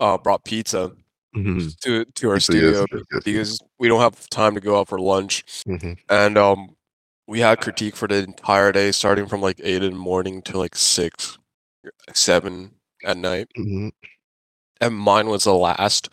uh 0.00 0.18
brought 0.18 0.44
pizza 0.44 0.92
Mhm. 1.36 1.76
to 1.80 2.04
to 2.04 2.30
our 2.30 2.40
studio 2.40 2.84
because 3.24 3.58
we 3.78 3.88
don't 3.88 4.00
have 4.00 4.28
time 4.28 4.54
to 4.54 4.60
go 4.60 4.78
out 4.78 4.88
for 4.88 4.98
lunch 4.98 5.44
Mhm. 5.66 5.96
and 6.10 6.36
um 6.36 6.76
we 7.26 7.40
had 7.40 7.60
critique 7.60 7.96
for 7.96 8.06
the 8.08 8.16
entire 8.16 8.70
day 8.72 8.92
starting 8.92 9.26
from 9.26 9.40
like 9.40 9.58
8 9.62 9.82
in 9.82 9.92
the 9.92 9.98
morning 9.98 10.42
to 10.42 10.58
like 10.58 10.76
6 10.76 11.38
7 12.12 12.72
at 13.04 13.16
night 13.16 13.48
Mhm. 13.58 13.92
and 14.80 14.94
mine 14.96 15.28
was 15.28 15.44
the 15.44 15.54
last 15.54 16.10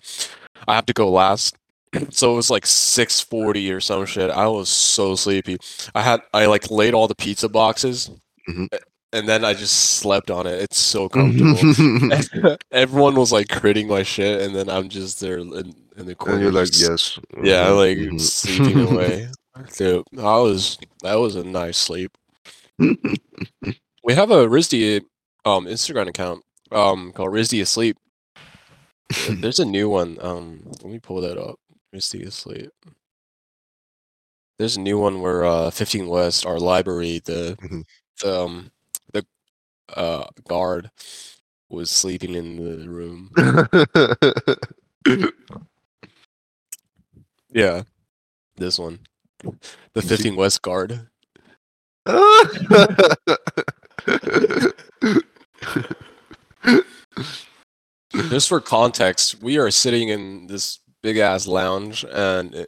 i 0.68 0.76
have 0.76 0.86
to 0.88 0.94
go 0.94 1.10
last 1.12 1.56
so 2.12 2.34
it 2.34 2.36
was 2.36 2.50
like 2.52 2.66
640 2.66 3.72
or 3.72 3.82
some 3.82 4.06
shit 4.06 4.32
i 4.32 4.48
was 4.48 4.70
so 4.70 5.16
sleepy 5.16 5.58
i 5.96 6.02
had 6.02 6.22
i 6.34 6.46
like 6.48 6.72
laid 6.72 6.94
all 6.94 7.08
the 7.08 7.16
pizza 7.16 7.50
boxes 7.50 8.12
Mhm. 8.50 8.68
a- 8.74 8.80
and 9.14 9.28
then 9.28 9.44
i 9.44 9.54
just 9.54 9.96
slept 9.98 10.30
on 10.32 10.46
it 10.48 10.62
it's 10.62 10.78
so 10.78 11.10
comfortable 11.10 11.58
everyone 12.72 13.16
was 13.16 13.32
like 13.32 13.48
critting 13.48 13.88
my 13.88 14.04
shit 14.04 14.42
and 14.42 14.56
then 14.56 14.70
i'm 14.70 14.90
just 14.90 15.20
there 15.20 15.38
in, 15.40 15.52
in 15.98 16.06
the 16.06 16.16
corner 16.16 16.36
and 16.36 16.44
you're 16.44 16.52
like, 16.52 16.68
just- 16.72 17.18
yes. 17.18 17.20
yeah 17.44 17.68
mhm, 17.68 17.76
like 17.78 17.98
mhm. 17.98 18.20
sleeping 18.22 18.80
away 18.92 19.28
Dude, 19.76 20.06
i 20.18 20.38
was 20.38 20.78
that 21.04 21.16
was 21.16 21.36
a 21.36 21.44
nice 21.44 21.78
sleep 21.78 22.12
we 22.80 24.14
have 24.14 24.32
a 24.32 24.48
RISD 24.48 25.02
um 25.46 25.66
Instagram 25.66 26.08
account 26.08 26.44
um 26.72 27.12
called 27.12 27.32
RISD 27.34 27.62
Asleep. 27.62 27.98
There's 29.30 29.60
a 29.60 29.66
new 29.66 29.90
one. 29.90 30.18
Um, 30.22 30.62
let 30.82 30.86
me 30.86 31.00
pull 31.00 31.20
that 31.22 31.38
up. 31.38 31.56
RISD 31.94 32.26
Asleep. 32.26 32.70
there's 34.58 34.78
a 34.78 34.82
new 34.82 34.98
one 35.00 35.20
where 35.22 35.44
uh 35.46 35.72
15 35.72 36.08
West, 36.08 36.46
our 36.46 36.60
library, 36.60 37.20
the 37.26 37.58
Mhm. 37.62 37.84
the 38.22 38.40
um 38.42 38.72
the 38.72 38.79
uh 39.96 40.26
guard 40.48 40.92
was 41.70 41.90
sleeping 41.92 42.36
in 42.36 42.56
the 42.58 42.90
room. 42.90 43.32
Yeah, 47.52 47.84
this 48.58 48.80
one, 48.80 49.00
the 49.94 50.02
see- 50.02 50.08
15 50.08 50.36
West 50.36 50.62
guard. 50.62 51.08
Just 58.30 58.50
for 58.50 58.60
context, 58.60 59.42
we 59.42 59.58
are 59.58 59.72
sitting 59.72 60.10
in 60.10 60.48
this 60.48 60.80
big 61.02 61.18
ass 61.18 61.48
lounge 61.48 62.04
and 62.12 62.56
uh, 62.56 62.66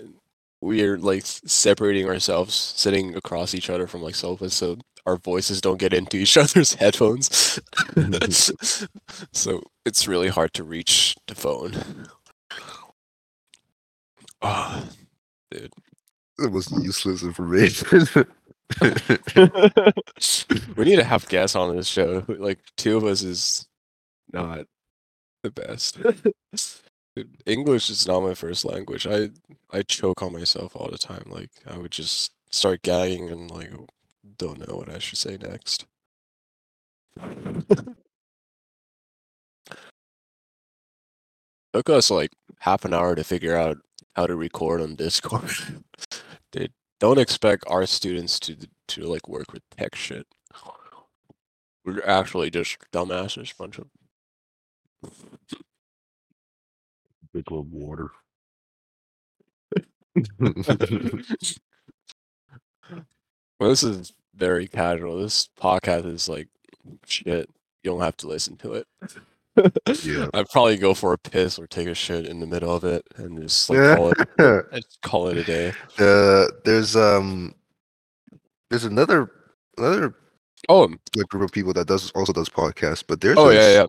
we 0.61 0.83
are 0.83 0.97
like 0.97 1.23
separating 1.25 2.07
ourselves, 2.07 2.53
sitting 2.55 3.15
across 3.15 3.53
each 3.55 3.69
other 3.69 3.87
from 3.87 4.01
like 4.03 4.15
sofas, 4.15 4.53
so 4.53 4.77
our 5.05 5.17
voices 5.17 5.62
don't 5.62 5.79
get 5.79 5.93
into 5.93 6.17
each 6.17 6.38
other's 6.38 6.74
headphones. 6.75 7.60
so 9.31 9.63
it's 9.86 10.08
really 10.08 10.29
hard 10.29 10.53
to 10.53 10.63
reach 10.63 11.15
the 11.27 11.36
phone. 11.36 11.74
Ah, 14.41 14.84
dude. 15.51 15.72
That 16.38 16.51
was 16.51 16.72
useless 16.72 17.22
information. 17.22 18.08
we 20.75 20.86
need 20.86 20.96
to 20.96 21.03
have 21.03 21.27
guests 21.29 21.55
on 21.55 21.75
this 21.75 21.88
show. 21.88 22.25
Like 22.27 22.60
two 22.77 22.98
of 22.98 23.03
us 23.03 23.22
is 23.22 23.67
not 24.34 24.65
the 25.43 25.51
best. 25.51 26.00
Dude, 27.15 27.43
English 27.46 27.89
is 27.89 28.08
not 28.08 28.22
my 28.22 28.34
first 28.34 28.65
language. 28.65 29.05
I 29.05 29.29
I 29.72 29.84
choke 29.84 30.24
on 30.24 30.34
myself 30.34 30.75
all 30.75 30.89
the 30.89 30.98
time. 30.98 31.25
Like 31.27 31.51
I 31.67 31.77
would 31.77 31.91
just 31.91 32.31
start 32.50 32.81
gagging 32.81 33.29
and 33.29 33.51
like 33.51 33.72
don't 34.37 34.67
know 34.67 34.75
what 34.75 34.89
I 34.89 34.99
should 34.99 35.17
say 35.17 35.37
next. 35.37 35.85
Took 41.73 41.89
us 41.89 42.11
like 42.11 42.31
half 42.59 42.85
an 42.85 42.93
hour 42.93 43.15
to 43.15 43.23
figure 43.23 43.55
out 43.57 43.77
how 44.15 44.27
to 44.27 44.35
record 44.35 44.81
on 44.81 44.95
Discord. 44.95 45.49
Dude, 46.51 46.73
don't 46.99 47.19
expect 47.19 47.63
our 47.67 47.85
students 47.85 48.39
to 48.41 48.57
to 48.89 49.03
like 49.03 49.27
work 49.27 49.53
with 49.53 49.63
tech 49.69 49.95
shit. 49.95 50.27
We're 51.85 52.03
actually 52.05 52.51
just 52.51 52.77
dumbasses, 52.91 53.57
bunch 53.57 53.79
of 53.79 53.87
Big 57.33 57.49
little 57.49 57.65
water. 57.65 58.11
Well, 63.61 63.69
this 63.69 63.83
is 63.83 64.11
very 64.35 64.67
casual. 64.67 65.21
This 65.21 65.47
podcast 65.61 66.07
is 66.11 66.27
like 66.27 66.47
shit. 67.05 67.47
You 67.83 67.91
don't 67.91 68.01
have 68.01 68.17
to 68.17 68.27
listen 68.27 68.57
to 68.57 68.73
it. 68.73 68.87
Yeah. 70.03 70.27
I'd 70.33 70.49
probably 70.49 70.77
go 70.77 70.95
for 70.95 71.13
a 71.13 71.17
piss 71.19 71.59
or 71.59 71.67
take 71.67 71.87
a 71.87 71.93
shit 71.93 72.25
in 72.25 72.39
the 72.39 72.47
middle 72.47 72.73
of 72.75 72.83
it 72.83 73.05
and 73.17 73.39
just 73.39 73.69
like 73.69 73.97
call 73.97 74.13
it 74.39 74.85
call 75.03 75.27
it 75.27 75.37
a 75.37 75.43
day. 75.43 75.73
uh, 75.99 76.47
there's 76.65 76.95
um, 76.95 77.53
there's 78.71 78.85
another 78.85 79.29
another 79.77 80.15
Oh, 80.67 80.89
like, 81.15 81.27
group 81.27 81.43
of 81.43 81.51
people 81.51 81.73
that 81.73 81.85
does 81.85 82.09
also 82.11 82.33
does 82.33 82.49
podcasts, 82.49 83.03
but 83.07 83.21
there's 83.21 83.37
oh 83.37 83.49
a 83.49 83.53
yeah, 83.53 83.71
yeah. 83.73 83.85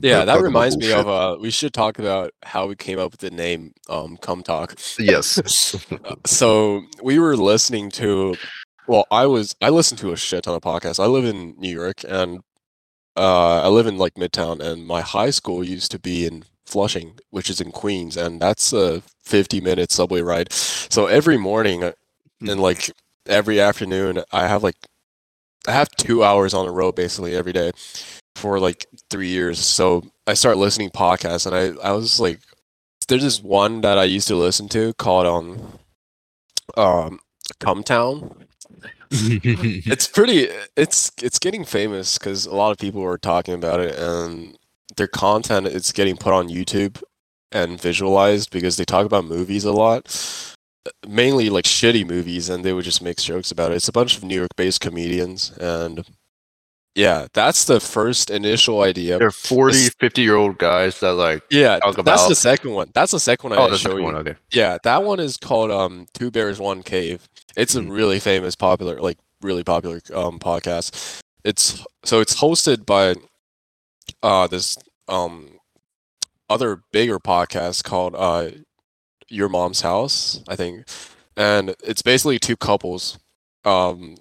Yeah, 0.00 0.24
that 0.24 0.40
reminds 0.40 0.78
me 0.78 0.90
of 0.90 1.06
uh 1.06 1.36
we 1.38 1.50
should 1.50 1.74
talk 1.74 1.98
about 1.98 2.32
how 2.44 2.66
we 2.66 2.76
came 2.76 2.98
up 2.98 3.10
with 3.10 3.20
the 3.20 3.30
name 3.30 3.74
um 3.90 4.16
Come 4.16 4.42
Talk. 4.42 4.74
yes. 4.98 5.76
So 6.26 6.80
we 7.02 7.18
were 7.18 7.36
listening 7.36 7.90
to 7.92 8.36
well 8.92 9.06
i 9.10 9.24
was 9.24 9.56
i 9.62 9.70
listened 9.70 9.98
to 9.98 10.12
a 10.12 10.16
shit 10.16 10.44
ton 10.44 10.54
of 10.54 10.60
podcasts. 10.60 11.02
I 11.02 11.06
live 11.06 11.24
in 11.24 11.54
new 11.58 11.74
york 11.82 12.04
and 12.06 12.40
uh 13.16 13.62
i 13.62 13.68
live 13.68 13.86
in 13.86 13.96
like 13.96 14.14
midtown 14.14 14.60
and 14.60 14.86
my 14.86 15.00
high 15.00 15.30
school 15.30 15.64
used 15.64 15.90
to 15.92 15.98
be 15.98 16.26
in 16.26 16.44
flushing 16.66 17.18
which 17.30 17.48
is 17.48 17.60
in 17.60 17.72
queens 17.72 18.16
and 18.18 18.40
that's 18.40 18.72
a 18.72 19.02
50 19.24 19.60
minute 19.62 19.90
subway 19.90 20.20
ride. 20.20 20.52
So 20.52 21.06
every 21.06 21.38
morning 21.38 21.82
uh, 21.82 21.92
and 22.40 22.60
like 22.60 22.90
every 23.26 23.58
afternoon 23.60 24.22
i 24.30 24.46
have 24.46 24.62
like 24.62 24.76
i 25.66 25.72
have 25.72 25.88
two 25.92 26.22
hours 26.22 26.52
on 26.52 26.66
the 26.66 26.72
road 26.72 26.94
basically 26.94 27.34
every 27.34 27.52
day 27.52 27.72
for 28.36 28.60
like 28.60 28.86
three 29.10 29.28
years. 29.28 29.58
So 29.58 30.02
i 30.26 30.34
start 30.34 30.58
listening 30.58 30.90
podcasts 30.90 31.46
and 31.46 31.54
i 31.54 31.64
i 31.88 31.92
was 31.92 32.20
like 32.20 32.40
there's 33.08 33.22
this 33.22 33.42
one 33.42 33.80
that 33.80 33.98
I 33.98 34.04
used 34.04 34.28
to 34.28 34.36
listen 34.36 34.68
to 34.70 34.92
called 34.94 35.26
um 35.26 35.78
um 36.76 37.20
Cum 37.58 37.82
Town. 37.82 38.46
It's 39.10 40.08
pretty 40.08 40.48
it's 40.76 41.12
it's 41.22 41.38
getting 41.38 41.64
famous 41.64 42.16
because 42.16 42.46
a 42.46 42.54
lot 42.54 42.70
of 42.70 42.78
people 42.78 43.04
are 43.04 43.18
talking 43.18 43.54
about 43.54 43.80
it 43.80 43.98
and 43.98 44.56
their 44.96 45.06
content 45.06 45.66
is 45.66 45.92
getting 45.92 46.16
put 46.16 46.32
on 46.32 46.48
YouTube 46.48 47.02
and 47.50 47.80
visualized 47.80 48.50
because 48.50 48.76
they 48.76 48.84
talk 48.84 49.04
about 49.04 49.26
movies 49.26 49.64
a 49.64 49.72
lot. 49.72 50.56
Mainly 51.06 51.50
like 51.50 51.66
shitty 51.66 52.06
movies 52.06 52.48
and 52.48 52.64
they 52.64 52.72
would 52.72 52.84
just 52.84 53.02
make 53.02 53.18
jokes 53.18 53.50
about 53.50 53.70
it. 53.70 53.76
It's 53.76 53.88
a 53.88 53.92
bunch 53.92 54.16
of 54.16 54.24
New 54.24 54.34
York 54.34 54.56
based 54.56 54.80
comedians 54.80 55.50
and 55.58 56.04
yeah, 56.94 57.26
that's 57.32 57.64
the 57.64 57.80
first 57.80 58.30
initial 58.30 58.82
idea. 58.82 59.18
They're 59.18 59.30
40, 59.30 59.88
50 59.98 60.22
year 60.22 60.36
old 60.36 60.58
guys 60.58 61.00
that 61.00 61.14
like. 61.14 61.42
Yeah, 61.50 61.78
that's 62.04 62.28
the 62.28 62.34
second 62.34 62.72
one. 62.72 62.90
That's 62.94 63.12
the 63.12 63.20
second 63.20 63.50
one 63.50 63.58
I 63.58 63.62
Oh, 63.62 63.70
the 63.70 63.78
show 63.78 63.96
you. 63.96 64.02
one. 64.02 64.14
Okay. 64.16 64.34
Yeah, 64.50 64.78
that 64.84 65.02
one 65.02 65.20
is 65.20 65.36
called 65.36 65.70
um 65.70 66.06
Two 66.14 66.30
Bears 66.30 66.58
One 66.60 66.82
Cave. 66.82 67.28
It's 67.56 67.74
a 67.74 67.80
Mhm. 67.80 67.90
really 67.90 68.20
famous, 68.20 68.54
popular, 68.54 69.00
like 69.00 69.18
really 69.40 69.64
popular 69.64 70.00
um 70.14 70.38
podcast. 70.38 71.20
It's 71.44 71.84
so 72.04 72.20
it's 72.20 72.36
hosted 72.40 72.84
by 72.86 73.14
uh 74.22 74.46
this 74.46 74.76
um 75.08 75.58
other 76.50 76.82
bigger 76.92 77.18
podcast 77.18 77.84
called 77.84 78.14
uh 78.16 78.50
Your 79.28 79.48
Mom's 79.48 79.80
House, 79.80 80.40
I 80.48 80.56
think. 80.56 80.86
And 81.36 81.74
it's 81.82 82.02
basically 82.02 82.38
two 82.38 82.56
couples. 82.56 83.18
Um 83.64 84.16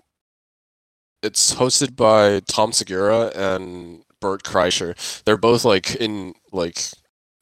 it's 1.23 1.55
hosted 1.55 1.95
by 1.95 2.41
Tom 2.47 2.71
Segura 2.71 3.31
and 3.35 4.03
Bert 4.19 4.43
Kreischer. 4.43 4.95
They're 5.23 5.37
both 5.37 5.65
like 5.65 5.95
in 5.95 6.33
like 6.51 6.79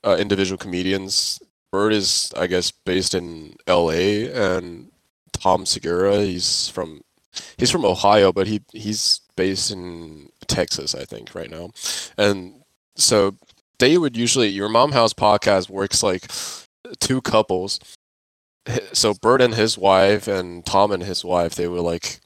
uh, 0.03 0.17
individual 0.19 0.57
comedians. 0.57 1.39
Bert 1.71 1.93
is, 1.93 2.31
I 2.35 2.47
guess, 2.47 2.71
based 2.71 3.13
in 3.13 3.55
L.A. 3.67 4.31
and 4.31 4.91
Tom 5.33 5.65
Segura, 5.65 6.23
he's 6.23 6.69
from 6.69 7.01
he's 7.57 7.71
from 7.71 7.85
Ohio, 7.85 8.31
but 8.31 8.47
he 8.47 8.61
he's 8.73 9.21
based 9.35 9.71
in 9.71 10.29
Texas, 10.47 10.95
I 10.95 11.05
think, 11.05 11.33
right 11.35 11.49
now. 11.49 11.71
And 12.17 12.63
so 12.95 13.35
they 13.79 13.97
would 13.97 14.17
usually 14.17 14.49
your 14.49 14.69
mom 14.69 14.91
house 14.91 15.13
podcast 15.13 15.69
works 15.69 16.03
like 16.03 16.29
two 16.99 17.21
couples. 17.21 17.79
So 18.93 19.13
Bert 19.13 19.41
and 19.41 19.53
his 19.55 19.77
wife 19.77 20.27
and 20.27 20.65
Tom 20.65 20.91
and 20.91 21.03
his 21.03 21.23
wife, 21.23 21.55
they 21.55 21.67
would 21.67 21.81
like 21.81 22.19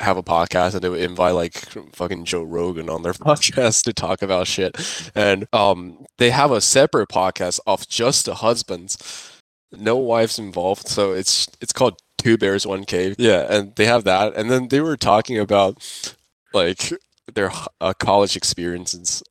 have 0.00 0.16
a 0.16 0.22
podcast 0.22 0.74
and 0.74 0.82
they 0.82 0.88
would 0.88 1.00
invite 1.00 1.34
like 1.34 1.54
fucking 1.94 2.24
Joe 2.24 2.42
Rogan 2.42 2.88
on 2.88 3.02
their 3.02 3.12
podcast 3.28 3.84
to 3.84 3.92
talk 3.92 4.22
about 4.22 4.46
shit. 4.46 4.76
And 5.14 5.46
um 5.52 6.04
they 6.18 6.30
have 6.30 6.50
a 6.50 6.60
separate 6.60 7.08
podcast 7.08 7.60
of 7.66 7.88
just 7.88 8.26
the 8.26 8.36
husbands. 8.36 9.40
No 9.72 9.96
wives 9.96 10.38
involved. 10.38 10.88
So 10.88 11.12
it's 11.12 11.48
it's 11.60 11.72
called 11.72 11.98
Two 12.18 12.36
Bears 12.36 12.66
One 12.66 12.84
Cave. 12.84 13.16
Yeah, 13.18 13.46
and 13.48 13.74
they 13.76 13.86
have 13.86 14.04
that. 14.04 14.34
And 14.36 14.50
then 14.50 14.68
they 14.68 14.80
were 14.80 14.96
talking 14.96 15.38
about 15.38 16.06
like 16.52 16.92
their 17.32 17.52
uh, 17.80 17.92
college 17.98 18.36
experiences 18.36 19.22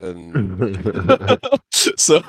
and 0.00 1.38
so 1.72 2.20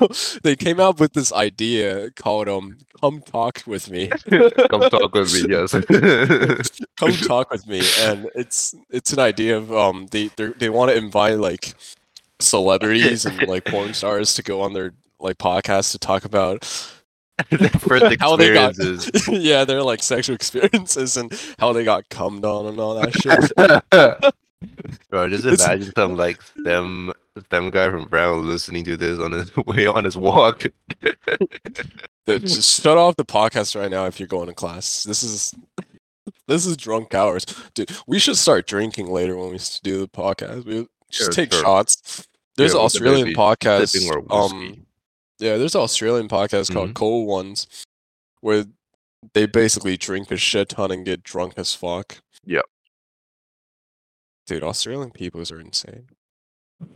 they 0.42 0.56
came 0.56 0.80
up 0.80 1.00
with 1.00 1.12
this 1.12 1.32
idea 1.32 2.10
called 2.12 2.48
um 2.48 2.76
come 3.00 3.20
talk 3.22 3.62
with 3.66 3.90
me 3.90 4.08
Come 4.70 4.80
talk 4.90 5.14
with 5.14 5.32
me. 5.34 5.46
Yes. 5.50 5.72
come 6.96 7.12
talk 7.12 7.50
with 7.50 7.66
me 7.66 7.82
and 8.00 8.28
it's 8.34 8.74
it's 8.90 9.12
an 9.12 9.18
idea 9.18 9.56
of 9.56 9.72
um 9.72 10.06
they 10.10 10.28
they're- 10.36 10.72
want 10.72 10.90
to 10.90 10.96
invite 10.96 11.38
like 11.38 11.74
celebrities 12.40 13.24
and 13.26 13.46
like 13.48 13.64
porn 13.64 13.92
stars 13.94 14.34
to 14.34 14.42
go 14.42 14.60
on 14.62 14.72
their 14.72 14.92
like 15.20 15.38
podcast 15.38 15.92
to 15.92 15.98
talk 15.98 16.24
about 16.24 16.62
Their 17.50 17.68
How 18.18 18.36
they 18.36 18.52
got- 18.52 18.70
experiences. 18.70 19.28
yeah 19.28 19.64
their 19.64 19.82
like 19.82 20.02
sexual 20.02 20.34
experiences 20.34 21.16
and 21.16 21.32
how 21.58 21.72
they 21.72 21.84
got 21.84 22.08
cummed 22.08 22.44
on 22.44 22.66
and 22.66 22.80
all 22.80 22.94
that 22.94 23.12
shit 23.12 24.34
Bro, 25.10 25.28
just 25.28 25.44
It's- 25.46 25.64
imagine 25.64 25.92
some 25.94 26.16
like 26.16 26.40
them 26.56 27.12
them 27.50 27.70
guy 27.70 27.90
from 27.90 28.04
Brown 28.04 28.46
listening 28.48 28.84
to 28.84 28.96
this 28.96 29.18
on 29.18 29.32
his 29.32 29.54
way 29.66 29.86
on 29.86 30.04
his 30.04 30.16
walk. 30.16 30.64
Just 32.26 32.82
shut 32.82 32.98
off 32.98 33.16
the 33.16 33.24
podcast 33.24 33.78
right 33.78 33.90
now 33.90 34.06
if 34.06 34.18
you're 34.20 34.26
going 34.26 34.48
to 34.48 34.54
class 34.54 35.02
this 35.04 35.22
is 35.22 35.54
this 36.46 36.66
is 36.66 36.76
drunk 36.76 37.14
hours 37.14 37.46
dude 37.74 37.90
we 38.06 38.18
should 38.18 38.36
start 38.36 38.66
drinking 38.66 39.06
later 39.10 39.36
when 39.36 39.50
we 39.50 39.58
do 39.82 40.00
the 40.00 40.08
podcast 40.08 40.64
we 40.66 40.86
just 41.10 41.24
Sure, 41.24 41.32
take 41.32 41.52
sure. 41.52 41.62
shots 41.62 42.26
there's 42.56 42.74
Yeah, 42.74 42.80
an 42.80 42.84
australian 42.84 43.28
podcast 43.34 44.30
um. 44.30 44.84
Yeah, 45.40 45.56
there's 45.56 45.76
an 45.76 45.82
Australian 45.82 46.28
podcast 46.28 46.72
called 46.72 46.90
Mhm. 46.90 46.94
Cold 46.94 47.28
Ones, 47.28 47.68
where 48.40 48.64
they 49.34 49.46
basically 49.46 49.96
drink 49.96 50.32
a 50.32 50.36
shit 50.36 50.70
ton 50.70 50.90
and 50.90 51.04
get 51.06 51.22
drunk 51.22 51.54
as 51.56 51.74
fuck. 51.76 52.18
Yep. 52.44 52.64
Dude, 54.48 54.64
Australian 54.64 55.12
peoples 55.12 55.52
are 55.52 55.60
insane. 55.60 56.08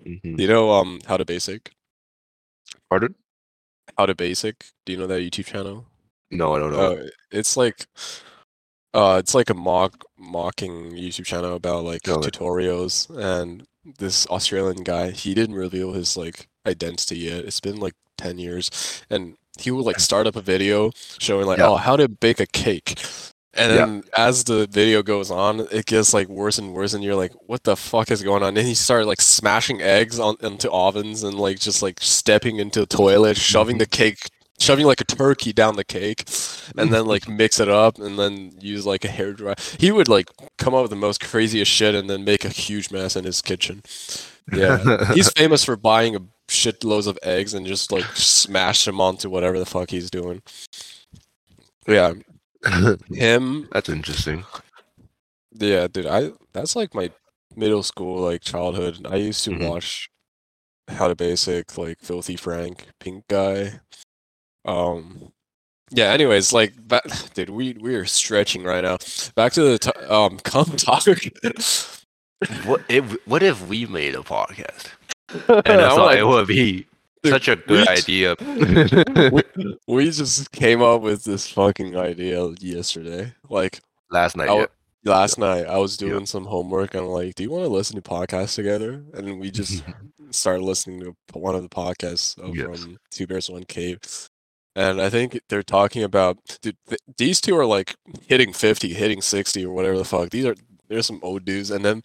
Mhm. 0.07 0.37
Do 0.37 0.43
you 0.43 0.49
know 0.49 0.71
um 0.73 1.01
how 1.07 1.17
to 1.17 1.25
basic? 1.25 1.73
Pardon? 2.89 3.15
How 3.99 4.07
to 4.07 4.15
basic? 4.15 4.67
Do 4.87 4.93
you 4.93 4.99
know 4.99 5.07
that 5.07 5.21
YouTube 5.21 5.47
channel? 5.47 5.87
No, 6.31 6.55
I 6.55 6.59
don't 6.59 6.73
know. 6.73 6.93
Uh, 6.97 7.07
it's 7.31 7.57
like 7.57 7.87
uh 8.95 9.17
it's 9.19 9.35
like 9.35 9.51
a 9.51 9.55
mock 9.55 10.05
mocking 10.19 10.93
YouTube 10.93 11.25
channel 11.27 11.55
about 11.55 11.85
like 11.85 12.07
Really? 12.07 12.31
tutorials 12.31 13.09
and 13.17 13.67
this 13.99 14.27
Australian 14.29 14.85
guy, 14.85 15.11
he 15.11 15.35
didn't 15.35 15.57
reveal 15.57 15.93
his 15.93 16.17
like 16.17 16.49
identity 16.67 17.19
yet. 17.19 17.45
It's 17.45 17.61
been 17.61 17.81
like 17.81 17.95
10 18.17 18.39
years 18.39 18.71
and 19.11 19.37
he 19.59 19.71
would 19.71 19.85
like 19.85 19.99
start 20.01 20.27
up 20.27 20.37
a 20.37 20.41
video 20.41 20.93
showing 21.19 21.47
like 21.47 21.59
Yeah. 21.59 21.69
oh 21.71 21.77
how 21.77 21.97
to 21.97 22.09
bake 22.09 22.41
a 22.41 22.47
cake. 22.47 23.01
And 23.55 23.71
Yeah. 23.73 23.79
then 23.79 24.05
as 24.17 24.45
the 24.45 24.67
video 24.67 25.03
goes 25.03 25.31
on, 25.31 25.61
it 25.71 25.87
gets 25.87 26.15
like 26.15 26.29
worse 26.29 26.59
and 26.59 26.73
worse 26.73 26.95
and 26.95 27.05
you're 27.05 27.15
like 27.15 27.33
what 27.47 27.65
the 27.65 27.77
fuck 27.77 28.11
is 28.11 28.23
going 28.23 28.43
on? 28.43 28.57
And 28.57 28.67
he 28.67 28.75
started 28.75 29.07
like 29.07 29.21
smashing 29.21 29.81
eggs 29.83 30.19
on 30.19 30.37
into 30.41 30.71
ovens 30.71 31.23
and 31.23 31.35
like 31.39 31.59
just 31.61 31.83
like 31.83 31.99
stepping 32.01 32.59
into 32.59 32.81
the 32.81 32.87
toilet, 32.87 33.37
shoving 33.37 33.79
the 33.79 33.87
cake 33.87 34.19
shoving 34.61 34.87
like 34.87 35.01
a 35.01 35.05
turkey 35.05 35.53
down 35.53 35.75
the 35.75 35.83
cake 35.85 36.25
and 36.79 36.93
then 36.93 37.05
like 37.05 37.29
mix 37.41 37.59
it 37.59 37.69
up 37.69 37.99
and 37.99 38.17
then 38.17 38.53
use 38.61 38.87
like 38.87 39.05
a 39.05 39.09
hair 39.09 39.33
dryer. 39.33 39.57
He 39.79 39.91
would 39.91 40.09
like 40.09 40.31
come 40.57 40.73
up 40.73 40.83
with 40.83 40.91
the 40.91 40.97
most 40.97 41.21
craziest 41.21 41.71
shit 41.71 41.97
and 41.97 42.09
then 42.09 42.23
make 42.25 42.45
a 42.45 42.49
huge 42.49 42.91
mess 42.93 43.17
in 43.17 43.25
his 43.25 43.43
kitchen. 43.43 43.83
Yeah. 44.53 45.13
He's 45.15 45.31
famous 45.37 45.65
for 45.65 45.77
buying 45.77 46.15
a 46.15 46.21
shit 46.49 46.85
loads 46.85 47.09
of 47.09 47.19
eggs 47.25 47.55
and 47.55 47.67
just 47.67 47.91
like 47.91 48.05
smash 48.15 48.85
them 48.85 49.01
onto 49.01 49.29
whatever 49.29 49.59
the 49.59 49.67
fuck 49.67 49.91
he's 49.91 50.11
doing. 50.11 50.43
Yeah. 51.89 52.13
Him 53.11 53.69
That's 53.73 53.89
interesting. 53.89 54.45
yeah, 55.53 55.87
dude, 55.89 56.07
I 56.07 56.31
that's 56.53 56.77
like 56.77 56.95
my 56.95 57.11
middle 57.57 57.83
school 57.83 58.21
like 58.23 58.41
childhood. 58.43 59.07
I 59.09 59.17
used 59.17 59.45
to 59.45 59.51
Mhm. 59.51 59.69
watch 59.69 60.09
How 60.89 61.09
to 61.09 61.15
Basic, 61.15 61.77
like 61.79 61.99
Filthy 62.01 62.37
Frank, 62.37 62.87
Pink 63.01 63.25
Guy. 63.29 63.81
Um 64.65 65.33
yeah, 65.91 66.07
anyways, 66.13 66.53
like 66.53 66.73
back, 66.89 67.03
dude, 67.35 67.51
we 67.51 67.75
we 67.81 67.95
are 67.97 68.07
stretching 68.07 68.65
right 68.65 68.85
now. 68.85 68.99
Back 69.35 69.53
to 69.55 69.63
the 69.63 69.79
to- 69.79 70.15
um 70.15 70.39
come 70.45 70.77
talk. 70.77 71.05
What 72.65 72.83
if 72.89 73.17
what 73.27 73.43
if 73.43 73.67
we 73.69 73.87
made 73.87 74.15
a 74.15 74.19
podcast? 74.23 74.89
and 75.49 75.67
And 75.67 75.81
I 75.83 75.89
thought 75.91 76.07
like, 76.07 76.19
it 76.19 76.27
would 76.27 76.47
be 76.47 76.73
dude, 76.73 76.87
such 77.31 77.49
a 77.49 77.55
we 77.57 77.63
good 77.67 77.87
j- 77.87 77.93
idea. 77.93 78.37
we, 79.33 79.43
we 79.87 80.11
just 80.11 80.51
came 80.53 80.83
up 80.83 81.03
with 81.03 81.25
this 81.25 81.49
fucking 81.49 81.97
idea 81.97 82.47
yesterday. 82.61 83.33
Like 83.49 83.81
Last 84.11 84.37
night, 84.37 84.45
I 84.49 84.55
yeah. 84.55 84.67
w- 84.67 84.69
last 85.05 85.39
night 85.39 85.67
I 85.67 85.79
was 85.79 86.01
Yeah. 86.01 86.09
doing 86.11 86.27
some 86.27 86.45
homework 86.45 86.95
and 86.95 87.05
I'm 87.05 87.11
like, 87.11 87.35
do 87.35 87.43
you 87.43 87.51
want 87.51 87.65
to 87.65 87.69
listen 87.69 87.97
to 87.97 88.03
podcasts 88.03 88.55
together? 88.57 89.03
And 89.15 89.41
we 89.41 89.51
just 89.61 89.83
started 90.31 90.63
listening 90.63 91.01
to 91.01 91.15
one 91.33 91.55
of 91.55 91.63
the 91.63 91.69
podcasts 91.69 92.39
uh, 92.43 92.51
Yes. 92.53 92.83
from 92.85 92.99
Two 93.11 93.27
Bears 93.27 93.49
One 93.51 93.65
Cave. 93.65 94.01
And 94.75 95.01
I 95.03 95.11
think 95.11 95.39
they're 95.49 95.63
talking 95.63 96.03
about 96.03 96.39
dude, 96.63 96.77
th- 96.89 97.01
these 97.19 97.41
two 97.43 97.57
are 97.57 97.67
like 97.67 97.95
hitting 98.27 98.53
50, 98.55 98.95
hitting 98.95 99.21
60 99.21 99.67
or 99.67 99.73
whatever 99.75 99.99
the 99.99 100.05
fuck. 100.05 100.31
These 100.31 100.47
are 100.47 100.55
there's 100.89 101.07
some 101.07 101.21
old 101.23 101.45
dudes 101.45 101.71
and 101.71 101.85
then 101.85 102.03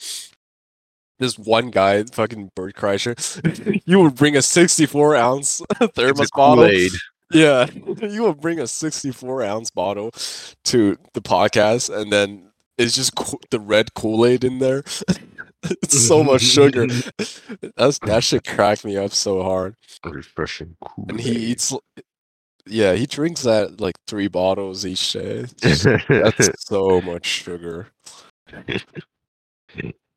this 1.19 1.37
one 1.37 1.71
guy, 1.71 2.03
fucking 2.03 2.51
Bert 2.55 2.75
Kreischer, 2.75 3.15
you 3.85 3.99
would 3.99 4.15
bring 4.15 4.35
a 4.35 4.41
64 4.41 5.15
ounce 5.15 5.61
thermos 5.95 6.29
bottle. 6.31 6.69
Yeah, 7.31 7.67
you 8.01 8.23
will 8.23 8.33
bring 8.33 8.59
a 8.59 8.67
64 8.67 9.43
ounce 9.43 9.69
bottle 9.71 10.11
to 10.65 10.97
the 11.13 11.21
podcast, 11.21 11.95
and 11.95 12.11
then 12.11 12.51
it's 12.77 12.95
just 12.95 13.15
co- 13.15 13.39
the 13.51 13.59
red 13.59 13.93
Kool 13.93 14.25
Aid 14.25 14.43
in 14.43 14.59
there. 14.59 14.83
it's 15.63 16.07
so 16.07 16.23
much 16.23 16.41
sugar. 16.41 16.87
That's 17.75 17.99
that 17.99 18.23
shit 18.23 18.45
cracked 18.45 18.85
me 18.85 18.95
up 18.97 19.11
so 19.11 19.43
hard. 19.43 19.75
Refreshing. 20.05 20.77
And 21.09 21.19
he 21.19 21.31
eats, 21.31 21.73
yeah, 22.65 22.93
he 22.93 23.05
drinks 23.07 23.41
that 23.41 23.81
like 23.81 23.95
three 24.07 24.27
bottles 24.27 24.85
each 24.85 25.11
day. 25.11 25.47
Kool-Aid. 25.61 26.05
That's 26.07 26.65
so 26.65 27.01
much 27.01 27.25
sugar. 27.25 27.87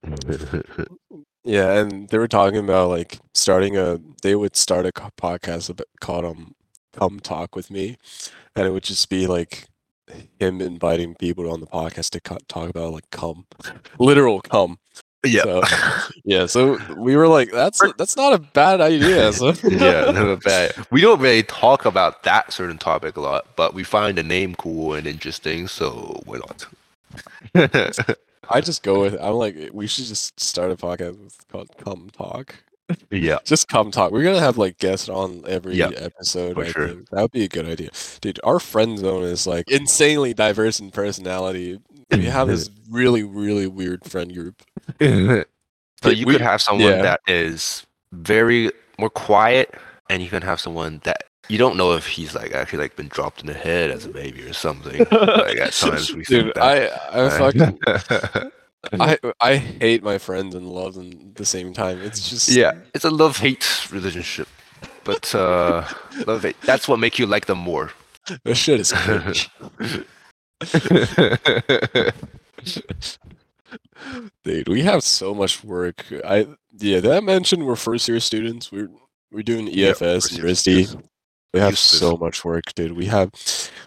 Yeah, 1.42 1.72
and 1.78 2.08
they 2.10 2.18
were 2.18 2.28
talking 2.28 2.58
about 2.58 2.90
like 2.90 3.18
starting 3.32 3.76
a. 3.76 3.98
They 4.22 4.34
would 4.34 4.56
start 4.56 4.84
a 4.84 4.92
podcast 4.92 5.80
called 6.00 6.26
um, 6.26 6.54
"Come 6.92 7.18
Talk 7.18 7.56
with 7.56 7.70
Me," 7.70 7.96
and 8.54 8.66
it 8.66 8.70
would 8.72 8.82
just 8.82 9.08
be 9.08 9.26
like 9.26 9.66
him 10.38 10.60
inviting 10.60 11.14
people 11.14 11.50
on 11.50 11.60
the 11.60 11.66
podcast 11.66 12.10
to 12.10 12.20
talk 12.46 12.68
about 12.68 12.92
like 12.92 13.08
cum, 13.10 13.46
literal 13.98 14.42
cum. 14.42 14.78
yeah. 15.24 15.42
So, 15.44 15.62
yeah, 16.24 16.46
so 16.46 16.78
we 16.96 17.16
were 17.16 17.28
like, 17.28 17.50
"That's 17.52 17.80
that's 17.96 18.18
not 18.18 18.34
a 18.34 18.38
bad 18.38 18.82
idea." 18.82 19.32
So. 19.40 19.54
yeah, 19.66 20.10
never 20.10 20.36
bad. 20.36 20.74
We 20.90 21.00
don't 21.00 21.20
really 21.20 21.42
talk 21.42 21.86
about 21.86 22.22
that 22.24 22.52
certain 22.52 22.76
topic 22.76 23.16
a 23.16 23.20
lot, 23.20 23.46
but 23.56 23.72
we 23.72 23.82
find 23.82 24.18
the 24.18 24.22
name 24.22 24.54
cool 24.56 24.92
and 24.92 25.06
interesting, 25.06 25.68
so 25.68 26.20
why 26.26 26.38
not? 27.54 28.06
I 28.48 28.60
just 28.60 28.82
go 28.82 29.00
with. 29.02 29.14
I'm 29.20 29.34
like, 29.34 29.70
we 29.72 29.86
should 29.86 30.06
just 30.06 30.38
start 30.40 30.70
a 30.70 30.76
podcast 30.76 31.18
with- 31.22 31.48
called 31.48 31.68
"Come 31.78 32.10
Talk." 32.10 32.54
yeah, 33.10 33.38
Just 33.44 33.68
come 33.68 33.90
talk. 33.92 34.10
We're 34.10 34.24
gonna 34.24 34.40
have 34.40 34.58
like 34.58 34.78
guests 34.78 35.08
on 35.08 35.44
every 35.46 35.76
Yeah, 35.76 35.90
episode. 35.94 36.54
for 36.54 36.64
I 36.64 36.68
sure. 36.72 36.88
think 36.88 37.08
that 37.10 37.22
would 37.22 37.30
be 37.30 37.44
a 37.44 37.48
good 37.48 37.66
idea, 37.66 37.90
dude. 38.20 38.40
Our 38.42 38.58
friend 38.58 38.98
zone 38.98 39.22
is 39.22 39.46
like 39.46 39.70
insanely 39.70 40.34
diverse 40.34 40.80
in 40.80 40.90
personality. 40.90 41.80
We 42.10 42.24
have 42.24 42.48
this 42.48 42.68
really, 42.90 43.22
really 43.22 43.68
weird 43.68 44.04
friend 44.04 44.34
group. 44.34 44.60
so 45.00 46.10
you 46.10 46.26
We- 46.26 46.32
could 46.32 46.40
have 46.40 46.60
someone 46.60 46.90
yeah. 46.90 47.02
that 47.02 47.20
is 47.28 47.86
very 48.12 48.72
more 48.98 49.10
quiet, 49.10 49.72
and 50.08 50.20
you 50.20 50.28
can 50.28 50.42
have 50.42 50.58
someone 50.60 51.00
that 51.04 51.24
you 51.50 51.58
don't 51.58 51.76
know 51.76 51.92
if 51.92 52.06
he's 52.06 52.34
like 52.34 52.52
actually 52.52 52.78
like 52.78 52.94
been 52.94 53.08
dropped 53.08 53.40
in 53.40 53.48
the 53.48 53.54
head 53.54 53.90
as 53.90 54.06
a 54.06 54.08
baby 54.08 54.42
or 54.44 54.52
something. 54.52 54.98
like 55.10 55.56
at 55.56 55.72
times 55.78 56.14
we 56.14 56.24
think 56.24 56.44
dude, 56.46 56.54
that. 56.54 56.62
I, 57.12 57.26
I 57.26 57.30
fucking, 57.38 57.78
I, 59.00 59.18
I 59.40 59.56
hate 59.56 60.04
my 60.04 60.16
friends 60.18 60.54
and 60.54 60.68
love 60.68 60.94
them 60.94 61.10
at 61.10 61.34
the 61.34 61.44
same 61.44 61.72
time. 61.72 62.00
It's 62.00 62.30
just, 62.30 62.48
yeah, 62.48 62.74
it's 62.94 63.04
a 63.04 63.10
love 63.10 63.36
hate 63.38 63.90
relationship, 63.90 64.48
but 65.02 65.34
uh, 65.34 65.84
love 66.26 66.42
hate. 66.42 66.60
That's 66.62 66.86
what 66.86 67.00
makes 67.00 67.18
you 67.18 67.26
like 67.26 67.46
them 67.46 67.58
more. 67.58 67.90
this 68.44 68.56
shit 68.56 68.80
is. 68.80 68.92
Dude, 74.44 74.68
we 74.68 74.82
have 74.82 75.02
so 75.02 75.34
much 75.34 75.64
work. 75.64 76.06
I 76.24 76.46
yeah, 76.78 77.00
did 77.00 77.10
I 77.10 77.20
mention 77.20 77.64
we're 77.64 77.74
first 77.76 78.08
year 78.08 78.20
students? 78.20 78.70
We're 78.70 78.88
we're 79.32 79.42
doing 79.42 79.66
Yeah, 79.66 79.90
EFS 79.90 79.98
first 79.98 80.32
and 80.32 80.44
RISD. 80.44 81.02
We 81.52 81.60
have 81.60 81.72
Useless. 81.72 82.00
so 82.00 82.16
much 82.16 82.44
work, 82.44 82.72
dude. 82.74 82.92
We 82.92 83.06
have 83.06 83.30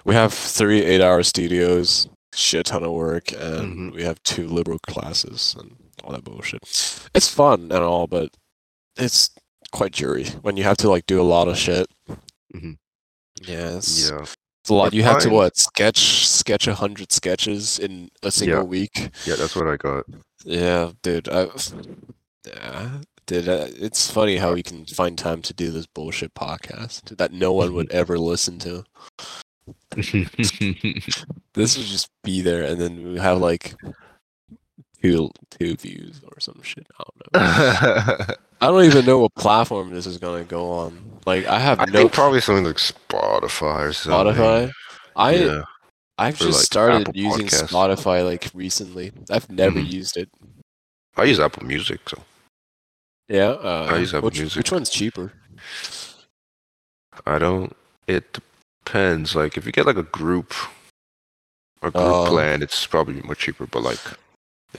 we 0.06 0.16
have 0.16 0.34
three 0.34 0.82
eight 0.84 1.02
hour 1.02 1.24
studios, 1.24 2.08
shit 2.34 2.66
ton 2.68 2.84
of 2.84 2.92
work, 2.92 3.32
and 3.32 3.92
Mhm. 3.92 3.96
we 3.96 4.04
have 4.04 4.22
two 4.24 4.48
liberal 4.48 4.80
classes 4.80 5.56
and 5.58 5.76
all 6.04 6.12
that 6.12 6.24
bullshit. 6.26 6.62
It's 7.16 7.30
fun 7.30 7.72
and 7.72 7.84
all, 7.84 8.08
but 8.08 8.36
it's 8.98 9.30
quite 9.72 9.94
jury 9.94 10.26
when 10.42 10.58
you 10.58 10.64
have 10.64 10.78
to 10.78 10.90
like 10.90 11.06
do 11.06 11.22
a 11.22 11.24
lot 11.24 11.48
of 11.48 11.58
shit. 11.58 11.88
Mm-hmm. 12.54 12.74
Yeah, 13.44 13.78
it's, 13.78 14.10
yeah. 14.10 14.20
it's 14.22 14.70
a 14.70 14.74
lot. 14.74 14.94
You 14.94 15.04
have 15.04 15.20
to 15.22 15.30
what 15.30 15.56
sketch 15.58 16.28
sketch 16.28 16.68
a 16.68 16.76
hundred 16.76 17.12
sketches 17.14 17.80
in 17.80 18.10
a 18.24 18.30
single 18.32 18.68
week. 18.68 19.10
Yeah, 19.26 19.36
that's 19.36 19.56
what 19.56 19.68
I 19.68 19.78
got. 19.78 20.04
Yeah, 20.44 20.92
dude. 21.02 21.30
I, 21.30 21.48
yeah, 22.46 23.00
dude. 23.26 23.48
Uh, 23.50 23.68
it's 23.70 24.10
funny 24.12 24.38
how 24.38 24.54
we 24.54 24.64
can 24.64 24.86
find 24.86 25.18
time 25.18 25.42
to 25.44 25.54
do 25.54 25.72
this 25.72 25.86
bullshit 25.86 26.34
podcast 26.34 27.18
that 27.18 27.32
no 27.34 27.52
one 27.54 27.74
would 27.74 27.92
ever 28.02 28.18
listen 28.18 28.60
to. 28.60 28.84
This 31.56 31.78
would 31.78 31.86
just 31.86 32.10
be 32.24 32.42
there, 32.42 32.64
and 32.64 32.82
then 32.82 33.14
we 33.14 33.20
have 33.20 33.38
like 33.40 33.76
two 35.02 35.30
two 35.52 35.76
views 35.76 36.20
or 36.26 36.40
some 36.40 36.60
shit. 36.64 36.88
I 37.00 37.04
don't 37.04 37.34
know. 37.34 38.36
I 38.62 38.68
don't 38.68 38.86
even 38.86 39.06
know 39.06 39.20
what 39.20 39.36
platform 39.36 39.92
this 39.94 40.08
is 40.08 40.18
gonna 40.18 40.44
go 40.46 40.72
on. 40.72 41.20
Like, 41.26 41.46
I 41.46 41.60
have 41.60 41.80
I 41.80 41.86
no 41.86 41.92
think 41.92 42.14
probably 42.14 42.42
something 42.42 42.66
like 42.66 42.78
Spotify 42.78 43.90
or 43.90 43.94
something. 43.94 44.34
Spotify. 44.34 44.72
I 45.16 45.36
yeah. 45.36 45.62
I've 46.18 46.36
or, 46.42 46.46
just 46.46 46.60
like, 46.60 46.66
started 46.66 47.08
Apple 47.10 47.14
using 47.22 47.48
Podcasts. 47.48 47.68
Spotify 47.70 48.26
like 48.26 48.50
recently. 48.54 49.12
I've 49.30 49.50
never 49.50 49.80
Mhm. 49.80 49.92
used 49.92 50.18
it. 50.18 50.30
I 51.16 51.26
use 51.26 51.40
Apple 51.40 51.66
Music, 51.66 52.00
so 52.10 52.18
Yeah. 53.28 53.50
Uh, 53.52 53.96
use 54.00 54.14
Apple 54.14 54.30
which, 54.30 54.40
Music. 54.40 54.58
which 54.58 54.72
one's 54.72 54.90
cheaper? 54.90 55.34
I 57.26 57.38
don't. 57.40 57.76
It 58.08 58.40
depends. 58.86 59.36
Like 59.36 59.58
if 59.58 59.66
you 59.66 59.72
get 59.72 59.86
like 59.86 59.98
a 59.98 60.04
group 60.04 60.54
or 61.82 61.92
group 61.92 62.04
Oh. 62.06 62.26
plan, 62.28 62.62
it's 62.62 62.86
probably 62.86 63.22
more 63.22 63.36
cheaper. 63.36 63.66
But 63.68 63.84
like, 63.84 64.00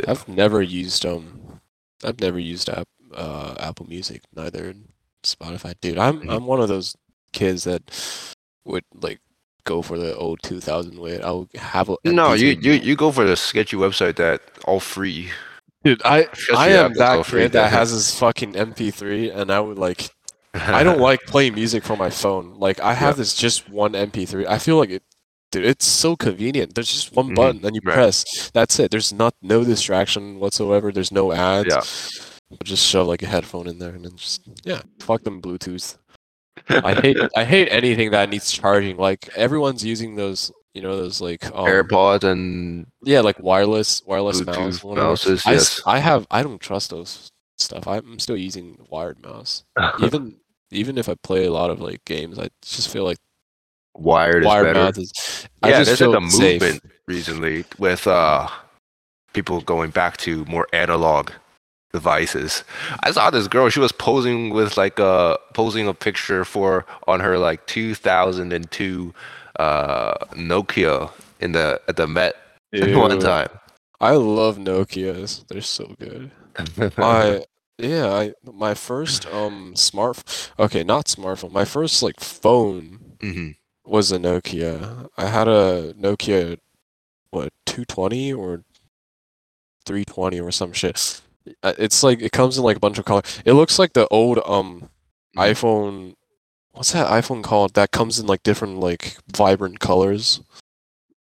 yeah. 0.00 0.10
I've 0.10 0.28
never 0.28 0.60
used 0.62 1.06
um, 1.06 1.60
I've 2.04 2.20
never 2.20 2.38
used 2.38 2.68
app, 2.68 2.88
uh, 3.14 3.54
Apple 3.58 3.86
Music, 3.88 4.22
neither 4.34 4.74
Spotify. 5.24 5.74
Dude, 5.80 5.98
I'm 5.98 6.20
Mhm. 6.22 6.34
I'm 6.34 6.46
one 6.46 6.60
of 6.60 6.68
those 6.68 6.96
kids 7.32 7.64
that 7.64 7.82
would 8.64 8.84
like 8.94 9.20
go 9.64 9.80
for 9.80 9.96
the 9.98 10.14
old 10.16 10.42
2000 10.42 10.98
way. 10.98 11.20
I'll 11.22 11.48
have 11.54 11.88
a 11.88 11.96
No, 12.04 12.34
you, 12.34 12.48
you 12.60 12.72
you 12.72 12.96
go 12.96 13.10
for 13.10 13.24
the 13.24 13.36
sketchy 13.36 13.76
website 13.76 14.16
that 14.16 14.42
all 14.66 14.80
free. 14.80 15.30
Dude. 15.84 16.02
I 16.04 16.28
I 16.54 16.70
am 16.70 16.94
that 16.94 17.26
kid 17.26 17.52
that 17.52 17.70
has 17.70 17.90
his 17.90 18.18
fucking 18.18 18.54
MP3, 18.54 19.34
and 19.34 19.50
I 19.50 19.60
would 19.60 19.78
like. 19.78 20.10
I 20.54 20.82
don't 20.84 21.00
like 21.10 21.20
playing 21.26 21.54
music 21.54 21.84
from 21.84 21.98
my 21.98 22.10
phone. 22.10 22.54
Like 22.58 22.80
I 22.80 22.94
have 22.94 23.16
this 23.16 23.34
just 23.34 23.68
one 23.68 23.92
MP3. 23.92 24.46
I 24.46 24.58
feel 24.58 24.76
like 24.78 24.90
it, 24.90 25.02
dude. 25.50 25.64
It's 25.64 25.86
so 25.86 26.14
convenient. 26.16 26.74
There's 26.74 26.92
just 26.92 27.14
one 27.14 27.30
Mhm, 27.30 27.34
button, 27.34 27.64
and 27.66 27.74
you 27.74 27.82
right. 27.84 27.94
press. 27.94 28.50
That's 28.52 28.78
it. 28.78 28.90
There's 28.90 29.12
not 29.12 29.34
no 29.42 29.64
distraction 29.64 30.38
whatsoever. 30.38 30.92
There's 30.92 31.12
no 31.12 31.32
ads. 31.32 31.68
Yeah. 31.68 31.82
Just 32.62 32.86
shove 32.86 33.08
like 33.08 33.22
a 33.22 33.26
headphone 33.26 33.66
in 33.66 33.78
there, 33.80 33.90
and 33.94 34.04
then 34.04 34.16
just 34.16 34.48
yeah, 34.64 34.82
fuck 35.00 35.24
them 35.24 35.42
Bluetooth. 35.42 35.96
I 36.68 36.94
hate 36.94 37.16
I 37.36 37.44
hate 37.44 37.68
anything 37.70 38.12
that 38.12 38.28
needs 38.30 38.52
charging. 38.52 38.96
Like 38.96 39.28
everyone's 39.36 39.84
using 39.84 40.14
those, 40.14 40.52
you 40.74 40.82
know, 40.82 40.96
those 40.96 41.20
like 41.20 41.44
um, 41.46 41.66
AirPods 41.66 42.24
and 42.24 42.86
yeah, 43.02 43.20
like 43.20 43.38
wireless 43.40 44.02
wireless 44.04 44.44
mouse. 44.44 44.56
Bluetooth 44.56 44.84
whatever. 44.84 45.06
mouses. 45.08 45.42
I, 45.46 45.52
Yes. 45.52 45.80
I 45.86 45.98
have 46.00 46.26
I 46.30 46.42
don't 46.42 46.60
trust 46.60 46.90
those 46.90 47.30
stuff. 47.58 47.86
I'm 47.86 48.18
still 48.18 48.36
using 48.36 48.76
wired 48.90 49.22
mouse. 49.22 49.64
Even 50.02 50.36
even 50.70 50.98
if 50.98 51.08
I 51.08 51.14
play 51.14 51.46
a 51.46 51.52
lot 51.52 51.70
of 51.70 51.80
like 51.80 52.04
games, 52.04 52.38
I 52.38 52.48
just 52.62 52.88
feel 52.88 53.04
like 53.04 53.18
Wired 53.96 54.42
is 54.42 54.46
wired 54.46 54.64
better. 54.74 54.80
mouse 54.80 54.98
is. 54.98 55.48
I 55.62 55.68
yeah, 55.70 55.84
just 55.84 55.98
there's 55.98 56.12
like 56.12 56.22
a 56.22 56.30
safe. 56.30 56.60
movement 56.60 56.92
recently 57.06 57.64
with 57.78 58.06
uh 58.08 58.48
people 59.32 59.60
going 59.60 59.90
back 59.90 60.16
to 60.18 60.44
more 60.46 60.66
analog 60.72 61.30
devices. 61.92 62.64
I 63.04 63.12
saw 63.12 63.30
this 63.30 63.46
girl. 63.46 63.68
She 63.68 63.78
was 63.78 63.92
posing 63.92 64.50
with 64.50 64.76
like 64.76 64.98
a 64.98 65.38
posing 65.54 65.86
a 65.86 65.94
picture 65.94 66.44
for 66.44 66.84
on 67.06 67.20
her 67.20 67.38
like 67.38 67.64
2002 67.68 69.14
uh 69.58 70.14
Nokia 70.34 71.10
in 71.40 71.52
the 71.52 71.80
at 71.88 71.96
the 71.96 72.06
Met 72.06 72.34
one 72.72 73.18
time. 73.20 73.48
I 74.00 74.12
love 74.12 74.58
Nokia's. 74.58 75.44
They're 75.48 75.60
so 75.62 75.94
good. 75.98 76.30
my 76.98 77.44
yeah 77.78 78.12
I, 78.12 78.32
my 78.44 78.74
first 78.74 79.26
um 79.26 79.74
smart 79.74 80.22
okay 80.58 80.84
not 80.84 81.06
smartphone 81.06 81.50
my 81.50 81.64
first 81.64 82.00
like 82.02 82.20
phone 82.20 83.00
hmm 83.20 83.50
was 83.84 84.12
a 84.12 84.18
nokia 84.18 85.08
i 85.16 85.26
had 85.26 85.48
a 85.48 85.92
nokia 85.98 86.58
what 87.30 87.52
220 87.66 88.32
or 88.32 88.62
320 89.86 90.40
or 90.40 90.50
some 90.52 90.72
shit 90.72 91.20
it's 91.64 92.02
like 92.02 92.22
it 92.22 92.30
comes 92.32 92.56
in 92.56 92.62
like 92.64 92.76
a 92.76 92.80
bunch 92.80 92.98
of 92.98 93.04
colors 93.04 93.24
it 93.44 93.52
looks 93.54 93.78
like 93.78 93.92
the 93.92 94.06
old 94.08 94.38
um 94.46 94.88
Mhm. 95.36 95.50
iphone 95.50 96.14
what's 96.74 96.92
that 96.92 97.08
iphone 97.12 97.42
called 97.42 97.74
that 97.74 97.90
comes 97.90 98.18
in 98.18 98.26
like 98.26 98.42
different 98.42 98.78
like 98.80 99.16
vibrant 99.34 99.80
colors 99.80 100.40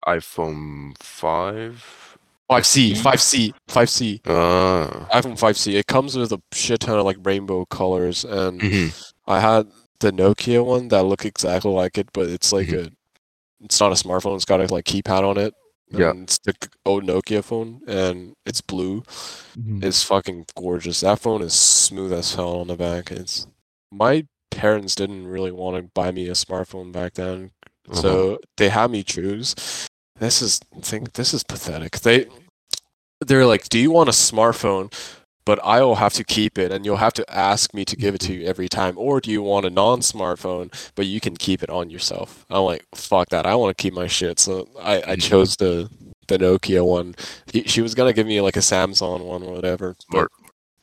iPhone 0.08 0.96
5. 1.00 2.18
5c 2.50 2.92
5C? 2.94 2.94
5c 2.96 3.54
5c 3.68 4.22
Uh, 4.26 5.06
iphone 5.20 5.38
5c 5.38 5.76
it 5.78 5.88
comes 5.88 6.16
with 6.16 6.32
a 6.32 6.42
shit 6.54 6.80
ton 6.80 6.98
of 6.98 7.06
like 7.06 7.18
rainbow 7.24 7.66
colors 7.66 8.24
and 8.26 8.62
mhm. 8.62 9.12
I 9.28 9.40
had 9.40 9.68
the 10.00 10.12
Nokia 10.12 10.66
one 10.66 10.88
that 10.88 11.04
looked 11.04 11.26
exactly 11.26 11.72
like 11.72 11.98
it, 12.00 12.08
but 12.14 12.28
it's 12.30 12.52
like 12.52 12.70
Mhm. 12.70 12.88
a, 12.88 12.92
it's 13.66 13.80
not 13.80 13.92
a 13.92 13.96
smartphone. 13.96 14.36
It's 14.38 14.46
got 14.46 14.62
a 14.62 14.74
like 14.74 14.86
keypad 14.86 15.24
on 15.24 15.38
it. 15.38 15.54
Yeah. 15.92 16.14
it's 16.16 16.40
the 16.40 16.54
old 16.86 17.04
Nokia 17.04 17.44
phone, 17.44 17.82
and 17.86 18.34
it's 18.46 18.62
blue. 18.62 19.04
It's 19.84 20.02
fucking 20.04 20.46
gorgeous. 20.56 21.02
That 21.02 21.20
phone 21.20 21.42
is 21.44 21.54
smooth 21.54 22.14
as 22.14 22.34
hell 22.34 22.62
on 22.62 22.68
the 22.68 22.76
back. 22.78 23.12
It's 23.12 23.46
my 23.92 24.26
parents 24.60 24.94
didn't 24.96 25.28
really 25.28 25.52
want 25.52 25.78
to 25.78 25.84
buy 25.94 26.12
me 26.12 26.28
a 26.28 26.34
smartphone 26.46 26.92
back 26.92 27.14
then, 27.14 27.52
Uh-huh. 27.90 28.02
so 28.02 28.40
they 28.58 28.70
had 28.70 28.92
me 28.92 29.04
choose. 29.04 29.56
This 30.20 30.42
is 30.42 30.60
think 30.82 31.14
this 31.14 31.34
is 31.34 31.44
pathetic. 31.44 32.00
They 32.02 32.28
they're 33.28 33.46
like, 33.46 33.70
"Do 33.70 33.80
you 33.80 33.92
want 33.92 34.10
a 34.10 34.14
smartphone?" 34.30 34.92
But 35.46 35.60
I 35.64 35.82
will 35.82 35.96
have 35.96 36.14
to 36.14 36.24
keep 36.24 36.60
it, 36.60 36.72
and 36.72 36.86
you'll 36.86 36.98
have 37.08 37.14
to 37.14 37.26
ask 37.52 37.74
me 37.74 37.84
to 37.86 37.96
give 37.96 38.14
it 38.14 38.22
to 38.28 38.34
you 38.34 38.46
every 38.46 38.70
time. 38.70 38.94
Or 38.98 39.20
do 39.20 39.32
you 39.32 39.42
want 39.42 39.66
a 39.66 39.72
non-smartphone, 39.72 40.68
but 40.96 41.08
you 41.08 41.20
can 41.20 41.36
keep 41.38 41.64
it 41.64 41.72
on 41.72 41.90
yourself? 41.90 42.46
I'm 42.52 42.64
like, 42.72 42.84
fuck 42.94 43.30
that. 43.30 43.48
I 43.48 43.56
want 43.56 43.76
to 43.76 43.82
keep 43.82 43.94
my 43.94 44.06
shit. 44.06 44.38
So 44.40 44.68
I, 44.80 44.96
I 45.14 45.16
Mhm. 45.16 45.22
chose 45.30 45.56
the 45.56 45.90
the 46.28 46.38
Nokia 46.38 46.86
one. 46.86 47.16
She 47.66 47.82
was 47.82 47.96
gonna 47.96 48.14
give 48.14 48.28
me 48.28 48.42
like 48.42 48.58
a 48.58 48.62
Samsung 48.72 49.22
one 49.26 49.42
or 49.42 49.52
whatever. 49.56 49.96
But, 50.12 50.28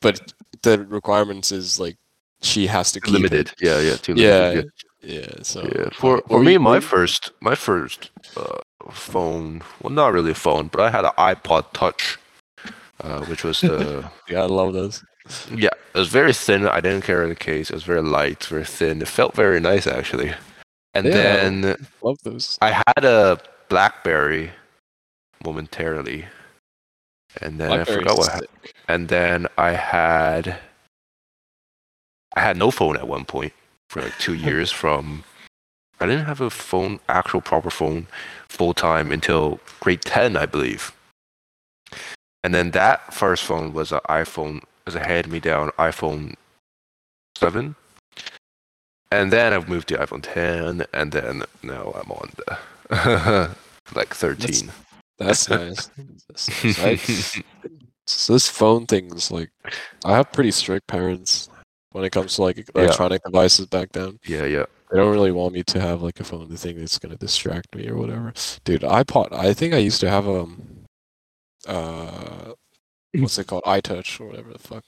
but 0.01 0.33
the 0.63 0.79
requirements 0.99 1.51
is 1.53 1.79
like 1.79 1.95
she 2.41 2.67
has 2.67 2.91
to 2.91 2.99
keep 2.99 3.09
it. 3.09 3.13
limited. 3.13 3.51
Yeah, 3.59 3.79
yeah, 3.79 3.97
too 3.97 4.13
Yeah, 4.15 4.29
limited. 4.39 4.71
Yeah. 5.01 5.43
So 5.43 5.61
Yeah, 5.75 5.89
for 5.93 6.21
for 6.27 6.39
me, 6.43 6.53
you- 6.53 6.59
my 6.59 6.79
first 6.79 7.31
my 7.41 7.55
first 7.55 8.09
uh, 8.35 8.59
phone, 8.91 9.61
well, 9.81 9.93
not 9.93 10.13
really 10.13 10.31
a 10.31 10.35
phone, 10.35 10.67
but 10.67 10.81
I 10.81 10.89
had 10.91 11.05
an 11.05 11.11
iPod 11.17 11.65
Touch, 11.73 12.17
uh, 13.03 13.21
which 13.25 13.43
was 13.43 13.61
the 13.61 14.09
yeah, 14.29 14.43
I 14.43 14.45
love 14.47 14.73
those. 14.73 15.03
yeah, 15.51 15.73
it 15.93 15.97
was 15.99 16.09
very 16.09 16.33
thin. 16.33 16.67
I 16.67 16.81
didn't 16.81 17.03
carry 17.05 17.27
the 17.29 17.35
case. 17.35 17.69
It 17.69 17.75
was 17.75 17.83
very 17.83 18.01
light, 18.01 18.45
very 18.45 18.65
thin. 18.65 19.01
It 19.01 19.07
felt 19.07 19.35
very 19.35 19.59
nice 19.59 19.87
actually. 19.87 20.33
And 20.93 21.05
Yeah. 21.07 21.13
then 21.13 21.75
Love 22.01 22.17
those. 22.23 22.57
I 22.61 22.71
had 22.71 23.03
a 23.05 23.37
BlackBerry 23.69 24.51
momentarily, 25.43 26.25
and 27.41 27.59
then 27.59 27.71
I 27.71 27.83
forgot 27.83 28.17
what. 28.17 28.31
happened. 28.31 28.49
And 28.87 29.09
then 29.09 29.47
I 29.57 29.71
had 29.71 30.57
I 32.37 32.41
had 32.41 32.55
no 32.55 32.69
phone 32.69 32.95
at 32.97 33.07
one 33.07 33.25
point 33.25 33.51
for 33.89 34.03
like 34.03 34.15
two 34.19 34.35
years 34.35 34.71
from 34.71 35.23
I 35.99 36.05
didn't 36.05 36.25
have 36.25 36.39
a 36.39 36.51
phone 36.51 36.99
actual 37.09 37.41
proper 37.41 37.71
phone 37.71 38.05
full 38.47 38.75
time 38.75 39.11
until 39.11 39.59
grade 39.79 40.03
ten 40.03 40.37
I 40.37 40.45
believe. 40.45 40.91
And 42.43 42.53
then 42.53 42.69
that 42.71 43.11
first 43.11 43.43
phone 43.43 43.73
was 43.73 43.91
an 43.91 44.01
iPhone 44.07 44.61
was 44.85 44.93
a 44.93 45.03
hand 45.03 45.29
me 45.29 45.39
down 45.39 45.71
iPhone 45.79 46.35
seven. 47.35 47.75
And 49.11 49.33
then 49.33 49.51
I've 49.51 49.67
moved 49.67 49.87
to 49.87 49.97
iPhone 49.97 50.21
ten 50.21 50.85
and 50.93 51.11
then 51.11 51.41
now 51.63 51.91
I'm 51.99 52.11
on 52.11 52.29
the 52.37 53.55
like 53.95 54.13
thirteen. 54.13 54.71
That's 55.17 55.49
nice. 55.49 55.89
That's 56.29 56.63
nice. 56.75 57.37
I- 57.39 57.43
So 58.09 58.31
this 58.31 58.47
phone 58.47 58.85
thing 58.85 59.13
is 59.13 59.31
like, 59.31 59.49
I 60.05 60.15
have 60.15 60.31
pretty 60.31 60.51
strict 60.51 60.87
parents 60.87 61.49
when 61.97 62.05
it 62.05 62.11
comes 62.11 62.35
to 62.35 62.43
like 62.43 62.69
electronic 62.75 63.23
devices 63.23 63.65
back 63.65 63.91
then. 63.91 64.19
yeah, 64.25 64.45
yeah. 64.45 64.65
They 64.91 64.99
don't 64.99 65.11
really 65.11 65.31
want 65.31 65.53
me 65.53 65.63
to 65.63 65.81
have 65.81 66.03
like 66.03 66.19
a 66.19 66.23
phone, 66.23 66.47
the 66.47 66.57
thing 66.57 66.79
that's 66.79 66.99
gonna 66.99 67.17
distract 67.17 67.75
me 67.75 67.89
or 67.89 67.97
whatever. 67.97 68.31
Dude, 68.63 68.83
iPod. 68.83 69.33
I 69.33 69.53
think 69.53 69.73
I 69.73 69.77
used 69.77 69.99
to 70.01 70.09
have 70.09 70.29
um, 70.29 70.85
uh, 71.67 72.53
what's 73.15 73.39
it 73.39 73.47
called? 73.47 73.63
iTouch 73.63 74.21
or 74.21 74.27
whatever 74.27 74.53
the 74.53 74.59
fuck. 74.59 74.85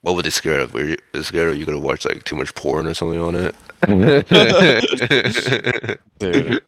What 0.00 0.16
were 0.16 0.22
they 0.22 0.30
scared 0.30 0.60
of? 0.60 0.72
Were 0.72 0.84
you 0.84 0.96
they 1.12 1.22
scared 1.22 1.50
of 1.50 1.58
you 1.58 1.66
gonna 1.66 1.78
watch 1.78 2.06
like 2.06 2.24
too 2.24 2.36
much 2.36 2.54
porn 2.54 2.86
or 2.86 2.94
something 2.94 3.20
on 3.20 3.34
it? 3.36 3.54
Dude, 6.18 6.62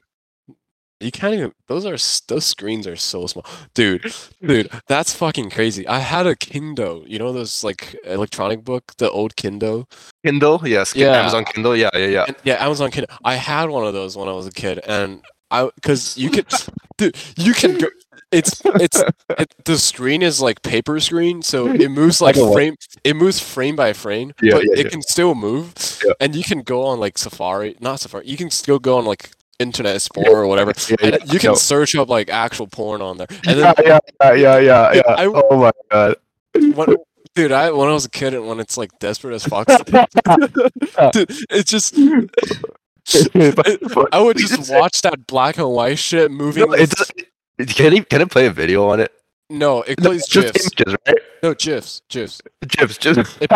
you 1.00 1.10
can't 1.12 1.34
even. 1.34 1.52
Those 1.68 1.84
are 1.86 1.96
those 2.28 2.44
screens 2.44 2.86
are 2.86 2.96
so 2.96 3.26
small, 3.26 3.44
dude. 3.74 4.12
Dude, 4.44 4.70
that's 4.88 5.12
fucking 5.14 5.50
crazy. 5.50 5.86
I 5.86 6.00
had 6.00 6.26
a 6.26 6.34
Kindle. 6.34 7.04
You 7.06 7.18
know 7.18 7.32
those 7.32 7.62
like 7.62 7.96
electronic 8.04 8.64
book, 8.64 8.92
the 8.98 9.10
old 9.10 9.36
Kindle. 9.36 9.88
Kindle, 10.24 10.60
yes. 10.64 10.94
Yeah. 10.96 11.12
Amazon 11.20 11.44
Kindle, 11.44 11.76
yeah, 11.76 11.90
yeah, 11.94 12.06
yeah. 12.06 12.24
And, 12.26 12.36
yeah, 12.44 12.64
Amazon 12.64 12.90
Kindle. 12.90 13.14
I 13.24 13.34
had 13.36 13.70
one 13.70 13.86
of 13.86 13.94
those 13.94 14.16
when 14.16 14.28
I 14.28 14.32
was 14.32 14.46
a 14.46 14.52
kid, 14.52 14.80
and 14.86 15.22
I 15.50 15.70
because 15.76 16.18
you 16.18 16.30
could, 16.30 16.46
dude, 16.98 17.16
you 17.36 17.54
can 17.54 17.78
go. 17.78 17.88
It's 18.30 18.60
it's 18.64 19.02
it, 19.38 19.54
the 19.64 19.78
screen 19.78 20.22
is 20.22 20.40
like 20.40 20.62
paper 20.62 20.98
screen, 21.00 21.42
so 21.42 21.68
it 21.68 21.90
moves 21.90 22.20
like 22.20 22.36
Like 22.36 22.42
a 22.44 22.46
what? 22.48 22.54
frame. 22.54 22.74
It 23.04 23.14
moves 23.16 23.40
frame 23.40 23.76
by 23.76 23.92
frame, 23.92 24.32
Yeah, 24.42 24.54
but 24.54 24.64
yeah, 24.64 24.80
it 24.80 24.84
yeah. 24.86 24.90
can 24.90 25.02
still 25.02 25.34
move, 25.34 25.72
and 26.20 26.34
you 26.34 26.42
can 26.42 26.62
go 26.62 26.82
on 26.84 26.98
like 26.98 27.16
Safari, 27.18 27.76
not 27.80 28.00
Safari. 28.00 28.26
You 28.26 28.36
can 28.36 28.50
still 28.50 28.78
go 28.78 28.98
on 28.98 29.04
like 29.06 29.30
Internet 29.58 29.96
Explorer 29.96 30.42
or 30.42 30.46
whatever. 30.46 30.72
Yeah, 30.88 30.96
yeah, 31.02 31.16
you 31.26 31.38
can 31.38 31.50
no. 31.50 31.54
search 31.54 31.94
up 31.96 32.08
like 32.08 32.28
actual 32.30 32.66
porn 32.66 33.02
on 33.02 33.18
there. 33.18 33.26
And 33.46 33.58
then, 33.60 33.74
yeah, 33.84 33.98
yeah, 34.22 34.32
yeah, 34.34 34.58
yeah, 34.58 34.92
Dude, 34.92 35.02
yeah. 35.06 35.14
I- 35.14 35.26
oh 35.50 35.56
my 35.60 35.72
god. 35.90 36.16
when, 36.76 36.96
dude, 37.34 37.52
I 37.52 37.70
when 37.72 37.88
I 37.88 37.92
was 37.92 38.04
a 38.04 38.10
kid 38.10 38.34
and 38.34 38.46
when 38.46 38.60
it's 38.60 38.76
like 38.76 38.90
desperate 39.00 39.34
as 39.34 39.44
fuck, 39.44 39.66
dude, 41.12 41.30
it's 41.50 41.70
just. 41.70 41.94
I 44.12 44.20
would 44.20 44.36
just 44.36 44.70
watch 44.72 45.02
that 45.02 45.26
black 45.26 45.58
and 45.58 45.70
white 45.70 45.98
shit 45.98 46.30
moving. 46.30 46.66
No, 46.68 46.74
it 46.74 46.92
can 47.68 47.92
he 47.92 48.02
can 48.02 48.20
it 48.20 48.30
play 48.30 48.46
a 48.46 48.50
video 48.50 48.86
on 48.88 49.00
it? 49.00 49.12
No, 49.50 49.80
it 49.82 49.98
No, 50.00 50.10
plays 50.10 50.26
just 50.26 50.52
GIFs. 50.54 50.70
images, 50.76 50.96
right? 51.06 51.16
No, 51.42 51.54
GIFs. 51.54 52.02
GIFs. 52.10 52.42
GIFs, 52.66 52.98
just 52.98 53.18
It, 53.40 53.50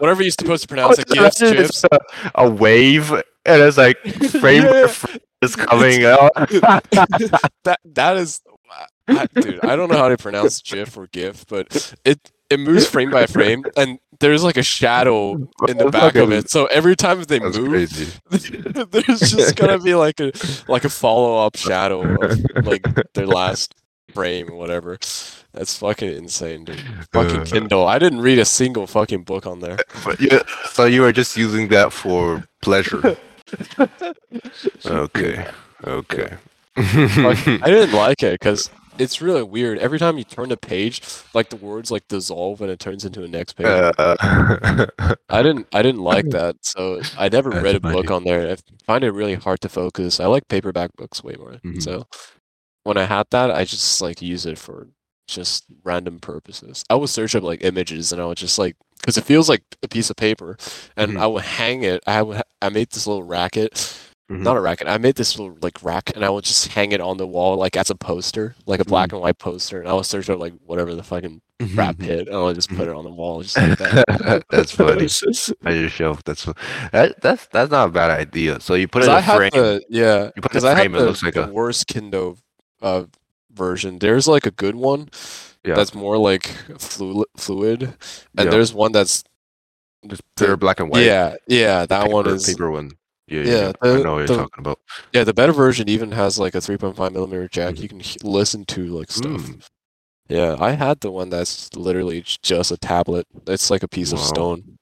whatever 0.00 0.22
you're 0.22 0.30
supposed 0.30 0.62
to 0.62 0.68
pronounce 0.68 0.98
it, 0.98 1.04
oh, 1.10 1.14
GIFs, 1.14 1.38
GIFs. 1.40 1.84
a, 1.84 1.98
a 2.36 2.50
wave, 2.50 3.12
and 3.12 3.22
it's 3.44 3.76
like 3.76 3.98
frame 4.40 4.62
Yeah. 4.64 4.86
frame 4.86 5.18
is 5.44 5.56
coming 5.56 6.04
out. 6.04 6.32
that 7.64 7.78
that 7.84 8.16
is, 8.16 8.40
I, 9.08 9.26
dude. 9.34 9.64
I 9.64 9.76
don't 9.76 9.90
know 9.90 9.98
how 9.98 10.08
to 10.08 10.16
pronounce 10.16 10.60
GIF 10.62 10.96
or 10.96 11.06
GIF, 11.08 11.46
but 11.46 11.94
it 12.04 12.30
it 12.50 12.60
moves 12.60 12.86
frame 12.86 13.10
by 13.10 13.26
frame, 13.26 13.64
and 13.76 13.98
there's 14.20 14.42
like 14.44 14.56
a 14.56 14.62
shadow 14.62 15.34
in 15.68 15.78
the 15.78 15.90
back 15.90 16.14
of 16.16 16.32
it. 16.32 16.50
So 16.50 16.66
every 16.66 16.96
time 16.96 17.22
they 17.24 17.38
That's 17.38 17.58
move, 17.58 18.20
there's 18.90 19.20
just 19.20 19.56
gonna 19.56 19.78
be 19.78 19.94
like 19.94 20.20
a 20.20 20.32
like 20.68 20.84
a 20.84 20.88
follow 20.90 21.44
up 21.46 21.56
shadow 21.56 22.02
of 22.22 22.66
like 22.66 22.86
their 23.14 23.26
last 23.26 23.74
frame 24.12 24.50
or 24.50 24.56
whatever. 24.56 24.98
That's 25.52 25.76
fucking 25.78 26.16
insane, 26.16 26.64
dude. 26.64 26.80
Fucking 27.12 27.40
Uh. 27.40 27.44
Kindle. 27.44 27.86
I 27.86 27.98
didn't 27.98 28.20
read 28.20 28.38
a 28.38 28.44
single 28.44 28.86
fucking 28.86 29.22
book 29.24 29.46
on 29.46 29.60
there. 29.60 29.78
But 30.04 30.20
you, 30.20 30.40
so 30.70 30.84
you 30.84 31.04
are 31.04 31.12
just 31.12 31.36
using 31.36 31.68
that 31.68 31.92
for 31.92 32.44
pleasure. 32.62 33.16
Okay. 34.86 35.46
Okay. 35.84 36.36
Like, 36.76 37.46
I 37.48 37.66
didn't 37.66 37.92
like 37.94 38.22
it 38.22 38.40
because 38.40 38.70
it's 38.98 39.20
really 39.20 39.42
weird. 39.42 39.78
Every 39.78 39.98
time 39.98 40.18
you 40.18 40.24
turn 40.24 40.50
a 40.52 40.56
page, 40.56 41.02
like 41.34 41.50
the 41.50 41.56
words 41.56 41.90
like 41.90 42.06
dissolve 42.08 42.60
and 42.60 42.70
it 42.70 42.78
turns 42.78 43.04
into 43.04 43.22
a 43.22 43.28
next 43.28 43.54
page. 43.54 43.66
Uh, 43.66 44.86
I 45.28 45.42
didn't 45.42 45.66
I 45.72 45.82
didn't 45.82 46.00
like 46.02 46.24
that, 46.30 46.56
so 46.62 47.00
I 47.18 47.28
never 47.28 47.50
read 47.50 47.76
a 47.76 47.80
book 47.80 48.10
on 48.10 48.24
there. 48.24 48.50
I 48.52 48.56
find 48.86 49.04
it 49.04 49.10
really 49.12 49.34
hard 49.34 49.60
to 49.62 49.68
focus. 49.68 50.20
I 50.20 50.26
like 50.26 50.48
paperback 50.48 50.90
books 50.96 51.22
way 51.22 51.34
more. 51.38 51.54
Mhm. 51.64 51.82
So 51.82 52.06
when 52.84 52.96
I 52.96 53.04
had 53.04 53.26
that, 53.30 53.50
I 53.50 53.64
just 53.64 54.00
like 54.00 54.20
use 54.22 54.46
it 54.46 54.58
for 54.58 54.88
just 55.26 55.64
random 55.84 56.20
purposes. 56.20 56.84
I 56.90 56.94
would 56.96 57.08
search 57.10 57.34
up 57.34 57.42
like 57.42 57.64
images 57.64 58.12
and 58.12 58.20
I 58.20 58.26
would 58.26 58.38
just 58.38 58.58
like 58.58 58.76
because 59.00 59.18
it 59.18 59.24
feels 59.24 59.48
like 59.50 59.62
a 59.82 59.88
piece 59.88 60.08
of 60.08 60.16
paper, 60.16 60.56
and 60.96 61.12
Mhm. 61.12 61.20
I 61.20 61.26
would 61.26 61.44
hang 61.44 61.82
it. 61.82 62.02
I 62.06 62.22
would 62.22 62.42
I 62.62 62.70
made 62.70 62.90
this 62.90 63.06
little 63.06 63.22
racket, 63.22 63.72
Mhm. 64.30 64.40
not 64.42 64.56
a 64.56 64.60
racket. 64.60 64.88
I 64.88 64.96
made 64.96 65.16
this 65.16 65.38
little 65.38 65.58
like 65.60 65.82
rack, 65.84 66.12
and 66.14 66.24
I 66.24 66.30
would 66.30 66.44
just 66.44 66.68
hang 66.68 66.92
it 66.92 67.00
on 67.02 67.18
the 67.18 67.26
wall 67.26 67.56
like 67.56 67.76
as 67.76 67.90
a 67.90 67.94
poster, 67.94 68.54
like 68.66 68.80
a 68.80 68.84
black 68.86 69.12
and 69.12 69.20
white 69.20 69.38
poster. 69.38 69.78
And 69.80 69.88
I 69.88 69.92
would 69.92 70.06
search 70.06 70.30
up 70.30 70.38
like 70.40 70.54
whatever 70.64 70.94
the 70.94 71.02
fucking 71.02 71.42
rap 71.74 72.00
hit, 72.00 72.28
and 72.28 72.36
I 72.36 72.40
would 72.42 72.54
just 72.56 72.70
put 72.70 72.88
it 72.88 72.94
on 72.94 73.04
the 73.04 73.10
wall 73.10 73.42
just 73.42 73.56
like 73.58 73.76
that. 73.78 74.44
that's 74.50 74.72
funny. 74.72 74.92
I 75.64 75.72
just 75.72 75.94
shelf. 75.94 76.22
That's 76.24 76.46
that, 76.92 77.20
that's 77.20 77.46
that's 77.52 77.70
not 77.70 77.88
a 77.88 77.92
bad 77.92 78.10
idea. 78.10 78.58
So 78.60 78.72
you 78.74 78.88
put 78.88 79.02
it 79.02 79.06
in 79.08 79.12
I 79.12 79.18
a 79.18 79.20
had 79.20 79.36
frame. 79.36 79.50
the 79.52 79.82
yeah, 79.90 80.24
You 80.24 80.32
put 80.36 80.42
because 80.44 80.62
the 80.62 80.68
I 80.70 80.74
had 80.74 80.78
frame, 80.78 80.94
it 80.94 81.00
looks 81.02 81.22
like 81.22 81.36
a- 81.36 81.48
worst 81.48 81.86
Kindle 81.88 82.38
uh, 82.80 83.04
version. 83.54 83.98
There's 83.98 84.26
like 84.28 84.46
a 84.46 84.50
good 84.50 84.74
one 84.74 85.08
Yeah. 85.64 85.74
that's 85.74 85.94
more 85.94 86.18
like 86.18 86.46
fluid, 86.78 87.26
fluid, 87.36 87.82
and 87.82 88.44
Yeah. 88.46 88.50
there's 88.50 88.72
one 88.74 88.92
that's 88.92 89.24
Just 90.06 90.22
pure 90.36 90.56
black 90.56 90.80
and 90.80 90.90
white. 90.90 91.04
yeah, 91.04 91.36
yeah. 91.46 91.86
That 91.86 92.10
one 92.10 92.26
is 92.28 92.46
paper 92.46 92.70
one. 92.70 92.90
Yeah, 93.26 93.40
Yeah, 93.42 93.52
yeah. 93.52 93.72
I 93.80 93.88
the- 93.88 94.04
know 94.04 94.12
what 94.16 94.28
you're 94.28 94.36
talking 94.38 94.58
about. 94.58 94.78
yeah. 95.12 95.24
The 95.24 95.32
better 95.32 95.52
version 95.52 95.88
even 95.88 96.12
has 96.12 96.38
like 96.38 96.54
a 96.54 96.60
3.5 96.60 97.12
millimeter 97.12 97.48
jack. 97.48 97.74
Mhm. 97.76 97.80
You 97.80 97.88
can 97.88 98.00
h- 98.00 98.22
listen 98.22 98.64
to 98.66 98.86
like 98.86 99.10
stuff. 99.10 99.40
Mm. 99.40 99.62
Yeah, 100.28 100.56
I 100.58 100.72
had 100.72 101.00
the 101.00 101.10
one 101.10 101.30
that's 101.30 101.74
literally 101.74 102.22
just 102.42 102.70
a 102.70 102.76
tablet. 102.76 103.26
It's 103.46 103.70
like 103.70 103.82
a 103.82 103.88
piece 103.88 104.12
of 104.12 104.18
stone. 104.20 104.78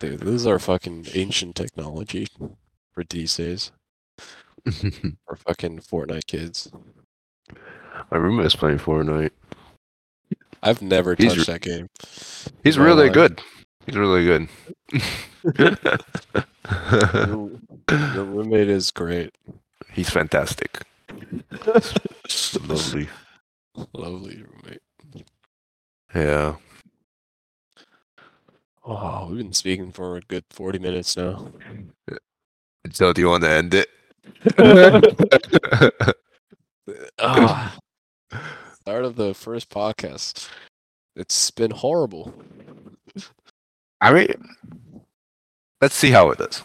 Dude, 0.00 0.20
these 0.20 0.46
are 0.46 0.58
fucking 0.58 1.06
ancient 1.14 1.54
technology 1.56 2.26
for 2.92 3.04
these 3.08 3.36
days 3.36 3.70
for 5.26 5.36
fucking 5.36 5.78
Fortnite 5.80 6.26
kids. 6.26 6.70
My 8.10 8.18
roommate 8.18 8.46
is 8.46 8.56
playing 8.56 8.78
Fortnite. 8.78 9.30
I've 10.62 10.80
never 10.82 11.14
He's 11.16 11.34
touched 11.34 11.46
that 11.46 11.60
game. 11.60 11.88
He's 12.62 12.78
my 12.78 12.84
really 12.84 13.04
life. 13.06 13.14
good. 13.14 13.42
He's 13.86 13.96
really 13.96 14.24
good. 14.24 14.48
Your, 17.14 17.50
your 18.14 18.24
roommate 18.24 18.68
is 18.68 18.90
great. 18.90 19.34
He's 19.92 20.08
fantastic. 20.10 20.80
Lovely. 22.66 23.08
Lovely 23.92 24.42
roommate. 24.42 24.82
Yeah. 26.14 26.56
Oh, 28.86 29.26
we've 29.28 29.38
been 29.38 29.52
speaking 29.52 29.92
for 29.92 30.16
a 30.16 30.20
good 30.20 30.44
40 30.50 30.78
minutes 30.78 31.16
now. 31.16 31.50
So 32.92 33.12
do 33.12 33.20
you 33.20 33.28
want 33.28 33.44
to 33.44 33.50
end 33.50 33.74
it? 33.74 33.88
Ah, 37.18 37.74
start 38.94 39.04
of 39.04 39.16
the 39.16 39.34
first 39.34 39.70
podcast. 39.70 40.48
It's 41.16 41.50
been 41.50 41.72
horrible. 41.72 42.32
I 44.00 44.12
mean, 44.12 44.34
let's 45.80 45.96
see 45.96 46.10
how 46.10 46.30
it 46.30 46.40
is. 46.40 46.62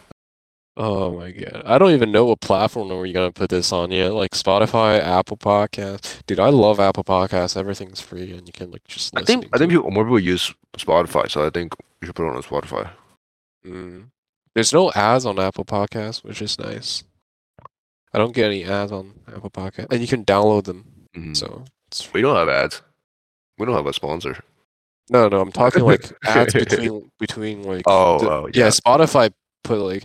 Oh 0.76 1.10
my 1.18 1.32
god. 1.32 1.64
I 1.66 1.76
don't 1.76 1.90
even 1.90 2.12
know 2.12 2.26
what 2.26 2.40
platform 2.40 2.88
we're 2.88 3.12
gonna 3.12 3.32
put 3.32 3.50
this 3.50 3.72
on 3.72 3.90
yet. 3.90 4.12
Like 4.14 4.30
Spotify, 4.30 5.00
Apple 5.00 5.38
Podcast. 5.38 6.24
Dude, 6.26 6.38
I 6.38 6.50
love 6.50 6.78
Apple 6.78 7.02
Podcasts. 7.02 7.56
Everything's 7.56 8.00
free 8.00 8.30
and 8.32 8.46
you 8.46 8.52
can 8.52 8.70
like 8.70 8.84
just 8.84 9.16
I 9.18 9.22
think 9.22 9.48
I 9.52 9.58
think 9.58 9.72
people, 9.72 9.90
more 9.90 10.04
people 10.04 10.20
use 10.20 10.54
Spotify, 10.78 11.28
so 11.28 11.44
I 11.44 11.50
think 11.50 11.74
we 12.00 12.06
should 12.06 12.14
put 12.14 12.28
it 12.30 12.36
on 12.36 12.42
Spotify. 12.42 12.90
Mm. 13.66 14.10
There's 14.54 14.72
no 14.72 14.92
ads 14.92 15.26
on 15.26 15.40
Apple 15.40 15.64
Podcasts, 15.64 16.22
which 16.22 16.40
is 16.40 16.60
nice. 16.60 17.02
I 18.14 18.18
don't 18.18 18.34
get 18.34 18.46
any 18.46 18.62
ads 18.64 18.92
on 18.92 19.14
Apple 19.26 19.50
Podcast, 19.50 19.88
and 19.90 20.00
you 20.00 20.06
can 20.06 20.24
download 20.24 20.64
them. 20.64 20.84
Mm-hmm. 21.16 21.32
Mhm. 21.32 21.36
So 21.36 21.64
We 22.12 22.22
don't 22.22 22.36
have 22.36 22.48
ads. 22.48 22.82
We 23.58 23.66
don't 23.66 23.74
have 23.74 23.86
a 23.86 23.92
sponsor. 23.92 24.38
no, 25.10 25.28
no. 25.28 25.40
I'm 25.40 25.52
talking 25.52 25.84
like 25.84 26.10
ads 26.26 26.52
between 26.54 27.10
between 27.18 27.62
like. 27.64 27.82
Oh, 27.86 28.18
the- 28.18 28.30
oh, 28.30 28.46
yeah. 28.54 28.64
yeah. 28.64 28.70
Spotify 28.70 29.32
put 29.64 29.78
like, 29.78 30.04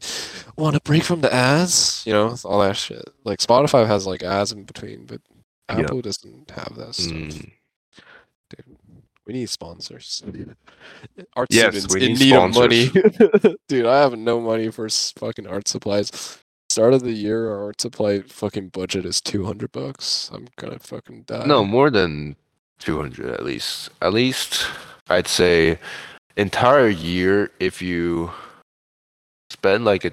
want 0.57 0.73
to 0.75 0.81
break 0.81 1.03
from 1.03 1.21
the 1.21 1.33
ads, 1.33 2.03
you 2.05 2.13
know, 2.13 2.35
all 2.43 2.59
that 2.61 2.75
shit. 2.75 3.07
Like 3.23 3.39
Spotify 3.39 3.87
has 3.87 4.05
like 4.05 4.23
ads 4.23 4.51
in 4.51 4.63
between, 4.63 5.05
but 5.05 5.21
Yeah. 5.69 5.79
Apple 5.81 6.01
doesn't 6.01 6.51
have 6.51 6.75
that 6.75 6.95
stuff. 6.95 7.13
Mm. 7.13 7.51
Dude, 8.49 8.77
we 9.25 9.33
need 9.33 9.49
sponsors. 9.49 10.21
Art 11.35 11.47
Yes, 11.49 11.69
students 11.73 11.93
we 11.95 12.01
in 12.05 12.13
need 12.13 12.19
need 12.19 12.35
of 12.35 12.53
money. 12.53 12.89
Dude, 13.67 13.85
I 13.85 14.01
have 14.01 14.17
no 14.17 14.39
money 14.41 14.69
for 14.71 14.87
fucking 14.89 15.47
art 15.47 15.67
supplies. 15.67 16.11
Start 16.75 16.93
of 16.93 17.03
the 17.03 17.13
year, 17.13 17.49
our 17.49 17.67
art 17.67 17.79
supply 17.79 18.19
fucking 18.19 18.67
budget 18.67 19.05
is 19.05 19.21
two 19.21 19.45
hundred 19.45 19.71
bucks. 19.71 20.29
I'm 20.33 20.49
gonna 20.57 20.77
fucking 20.77 21.21
die. 21.21 21.45
No, 21.45 21.63
more 21.63 21.89
than 21.89 22.35
two 22.79 22.97
hundred 22.97 23.33
at 23.33 23.45
least. 23.45 23.91
At 24.01 24.11
least 24.11 24.67
I'd 25.07 25.29
say 25.29 25.79
entire 26.35 26.89
year 26.89 27.49
if 27.61 27.81
you 27.81 28.31
spend 29.49 29.85
like 29.85 30.03
a 30.03 30.11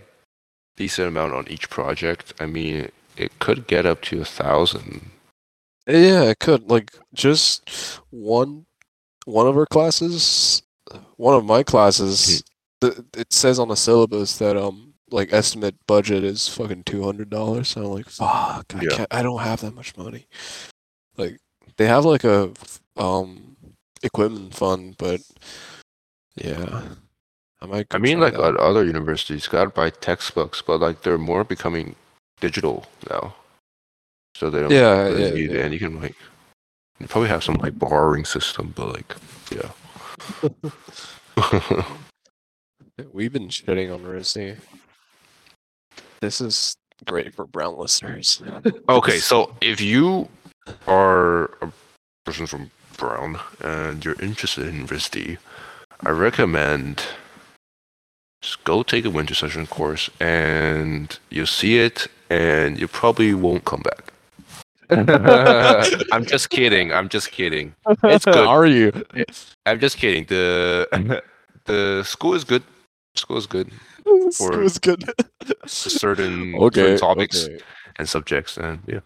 decent 0.77 1.09
amount 1.09 1.33
on 1.33 1.48
each 1.48 1.68
project. 1.68 2.33
I 2.38 2.46
mean, 2.46 2.92
it 3.16 3.37
could 3.40 3.66
get 3.66 3.85
up 3.85 4.01
to 4.03 4.20
a 4.20 4.25
thousand. 4.25 5.11
Yeah, 5.88 6.22
it 6.27 6.38
could. 6.38 6.70
Like 6.70 6.92
just 7.12 7.98
one 8.11 8.66
one 9.25 9.48
of 9.48 9.57
our 9.57 9.66
classes, 9.66 10.62
one 11.16 11.35
of 11.35 11.44
my 11.44 11.64
classes, 11.64 12.44
th- 12.81 12.98
it 13.16 13.33
says 13.33 13.59
on 13.59 13.66
the 13.66 13.75
syllabus 13.75 14.38
that 14.38 14.57
um 14.57 14.91
like 15.12 15.33
estimate 15.33 15.75
budget 15.87 16.25
is 16.25 16.48
fucking 16.48 16.85
two 16.85 17.03
hundred 17.03 17.31
dollars. 17.31 17.68
So 17.68 17.83
I'm 17.85 17.90
like, 17.92 18.09
fuck, 18.09 18.72
I 18.75 18.81
Yeah. 18.83 18.96
can't. 18.96 19.14
I 19.14 19.22
don't 19.22 19.40
have 19.40 19.61
that 19.61 19.75
much 19.75 19.96
money. 19.96 20.27
Like 21.16 21.38
they 21.77 21.87
have 21.87 22.05
like 22.05 22.25
a 22.25 22.53
um 22.96 23.57
equipment 24.03 24.55
fund, 24.55 24.96
but 24.98 25.20
yeah, 26.37 26.83
I 27.61 27.66
might. 27.66 27.87
I 27.94 27.98
mean, 27.98 28.20
like 28.20 28.35
that. 28.35 28.42
at 28.42 28.57
other 28.57 28.85
universities, 28.85 29.46
gotta 29.48 29.70
buy 29.70 29.90
textbooks, 29.90 30.62
but 30.62 30.81
like 30.81 31.03
they're 31.03 31.18
more 31.18 31.44
becoming 31.44 31.94
digital 32.40 32.87
now. 33.11 33.35
So 34.37 34.51
they 34.51 34.61
don't 34.61 34.70
yeah, 34.70 35.03
really 35.03 35.25
yeah, 35.25 35.31
need 35.31 35.51
yeah. 35.53 35.64
and 35.64 35.72
you 35.72 35.79
can 35.79 36.01
like 36.01 36.16
you 36.98 37.07
probably 37.07 37.29
have 37.29 37.44
some 37.44 37.57
like 37.57 37.79
borrowing 37.79 38.25
system, 38.25 38.72
but 38.75 38.92
like 38.94 39.14
yeah. 39.51 39.70
We've 43.12 43.33
been 43.33 43.48
shitting 43.48 43.92
on 43.92 44.03
RISD. 44.03 44.59
This 46.23 46.41
is 46.41 46.77
great 47.05 47.35
for 47.35 47.45
brown 47.45 47.77
listeners. 47.77 48.41
Okay, 48.89 49.19
so 49.19 49.53
if 49.61 49.81
you 49.81 50.29
are 50.87 51.47
a 51.61 51.73
person 52.25 52.47
from 52.47 52.71
Brown 52.97 53.41
and 53.61 54.05
you're 54.05 54.21
interested 54.23 54.69
in 54.69 54.87
RISD, 54.87 55.37
I 56.07 56.11
recommend 56.11 57.03
just 58.41 58.63
go 58.63 58.85
take 58.85 59.05
a 59.05 59.11
winter 59.11 59.35
session 59.35 59.67
course 59.67 60.11
and 60.21 61.19
you'll 61.31 61.47
see 61.47 61.79
it 61.79 62.07
and 62.31 62.79
you 62.79 62.87
probably 62.87 63.35
won't 63.35 63.65
come 63.65 63.83
back. 63.83 64.13
I'm 66.13 66.25
just 66.25 66.51
kidding. 66.51 66.93
I'm 66.93 67.09
just 67.09 67.33
kidding. 67.33 67.75
It's 68.05 68.25
good. 68.37 68.47
Are 68.47 68.67
you? 68.67 68.93
I'm 69.67 69.81
just 69.81 69.97
kidding. 69.97 70.27
The 70.27 71.21
the 71.65 72.05
school 72.05 72.35
is 72.35 72.45
good. 72.45 72.63
School 73.14 73.37
is 73.37 73.46
good 73.46 73.70
School 74.31 74.61
is 74.62 74.79
good. 74.79 75.05
certain, 75.66 76.55
okay. 76.57 76.81
certain 76.81 76.98
topics 76.98 77.44
okay. 77.44 77.59
and 77.96 78.09
subjects 78.09 78.57
and 78.57 78.81
yeah. 78.87 79.01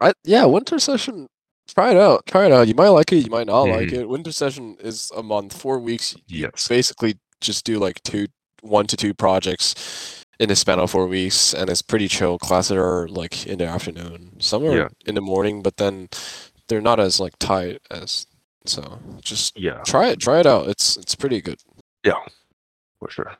I, 0.00 0.12
yeah, 0.24 0.44
winter 0.46 0.78
session. 0.78 1.28
Try 1.68 1.92
it 1.92 1.96
out. 1.96 2.26
Try 2.26 2.46
it 2.46 2.52
out. 2.52 2.66
You 2.68 2.74
might 2.74 2.88
like 2.88 3.12
it. 3.12 3.24
You 3.24 3.30
might 3.30 3.46
not 3.46 3.62
like 3.62 3.88
Mhm. 3.88 3.92
it. 4.00 4.08
Winter 4.08 4.32
session 4.32 4.76
is 4.80 5.10
a 5.16 5.22
month, 5.22 5.56
four 5.56 5.78
weeks. 5.78 6.16
You 6.26 6.42
Yes. 6.52 6.66
basically 6.68 7.18
just 7.40 7.64
do 7.64 7.78
like 7.78 8.02
two, 8.02 8.26
one 8.62 8.86
to 8.88 8.96
two 8.96 9.14
projects 9.14 10.24
in 10.40 10.48
the 10.48 10.56
span 10.56 10.80
of 10.80 10.90
four 10.90 11.06
weeks, 11.06 11.54
and 11.54 11.70
it's 11.70 11.82
pretty 11.82 12.08
chill. 12.08 12.36
Classes 12.38 12.72
are 12.72 13.06
like 13.08 13.46
in 13.46 13.58
the 13.58 13.66
afternoon. 13.66 14.40
Some 14.40 14.64
are 14.64 14.76
Yeah. 14.76 14.88
in 15.06 15.14
the 15.14 15.20
morning, 15.20 15.62
but 15.62 15.76
then 15.76 16.08
they're 16.68 16.80
not 16.80 16.98
as 17.00 17.20
like 17.20 17.38
tight 17.38 17.80
as 17.90 18.26
So 18.66 19.00
just 19.22 19.56
Yeah, 19.58 19.82
try 19.84 20.08
it. 20.10 20.20
Try 20.20 20.38
it 20.40 20.46
out. 20.46 20.68
It's 20.68 20.96
it's 20.96 21.14
pretty 21.16 21.40
good. 21.40 21.58
For 23.02 23.10
sure. 23.10 23.36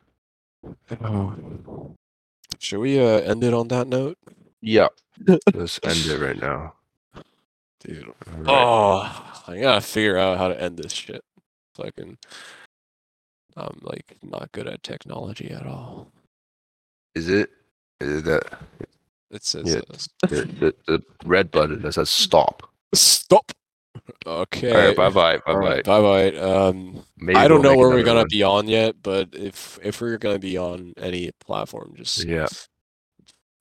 Should 2.58 2.80
we 2.80 2.98
uh, 3.00 3.20
end 3.20 3.44
it 3.44 3.54
on 3.54 3.68
that 3.68 3.86
note, 3.88 4.18
Yeah. 4.60 4.88
Let's 5.54 5.78
end 5.84 5.98
it 6.06 6.20
right 6.20 6.40
now. 6.40 6.74
dude? 7.80 8.12
Alright. 8.28 8.46
Oh, 8.48 9.42
I 9.46 9.60
gotta 9.60 9.80
figure 9.80 10.18
out 10.18 10.38
how 10.38 10.48
to 10.48 10.60
end 10.60 10.78
this 10.78 10.92
shit. 10.92 11.22
Fucking, 11.76 12.18
I'm 13.56 13.78
like 13.82 14.16
not 14.22 14.50
good 14.52 14.66
at 14.66 14.82
technology 14.82 15.50
at 15.50 15.66
all. 15.66 16.08
Is 17.14 17.28
it? 17.28 17.50
Is 18.00 18.18
it 18.18 18.24
that 18.24 18.42
It 19.30 19.44
says 19.44 19.64
Yeah. 19.66 19.80
the, 20.28 20.44
the, 20.60 20.74
the 20.86 21.02
red 21.24 21.50
button 21.50 21.82
that 21.82 21.92
says 21.94 22.10
stop. 22.10 22.68
Stop. 22.94 23.52
Okay. 24.26 24.72
All 24.72 24.86
right, 24.88 24.96
bye 24.96 25.10
bye, 25.10 25.38
bye 25.46 25.54
bye. 25.54 25.82
Bye 25.82 26.00
bye. 26.32 26.36
Um, 26.38 27.04
Maybe 27.16 27.38
I 27.38 27.46
don't 27.48 27.62
we'll 27.62 27.72
know 27.72 27.78
where 27.78 27.88
we're 27.90 28.02
gonna 28.02 28.20
one. 28.20 28.28
be 28.30 28.42
on 28.42 28.68
yet, 28.68 28.96
but 29.02 29.28
if 29.32 29.78
if 29.82 30.00
we're 30.00 30.18
gonna 30.18 30.38
be 30.38 30.56
on 30.58 30.92
any 30.96 31.30
platform, 31.40 31.94
just 31.96 32.24
Yeah. 32.24 32.46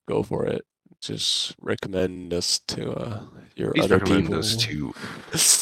go 0.08 0.22
for 0.22 0.44
it. 0.46 0.62
Just 1.00 1.54
recommend 1.60 2.32
us 2.34 2.60
to 2.68 2.92
uh, 2.92 3.20
your 3.56 3.72
Please 3.72 3.84
other 3.84 3.98
recommend 3.98 4.24
people. 4.26 4.38
us 4.38 4.56
to 4.56 4.94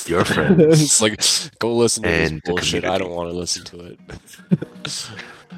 your 0.10 0.24
friends 0.24 0.82
it's 0.82 1.00
like 1.00 1.18
go 1.60 1.74
listen 1.74 2.02
to 2.02 2.08
and 2.10 2.34
this 2.36 2.40
bullshit. 2.44 2.84
I 2.84 2.98
don't 2.98 3.10
want 3.12 3.30
to 3.30 3.36
listen 3.36 3.64
to 3.64 3.80
it. 3.80 3.98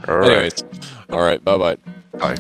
All 0.08 0.18
right. 0.18 0.30
Anyways, 0.30 0.64
all 1.10 1.20
right. 1.22 1.42
Bye 1.44 1.58
bye. 1.58 1.76
Bye. 2.18 2.36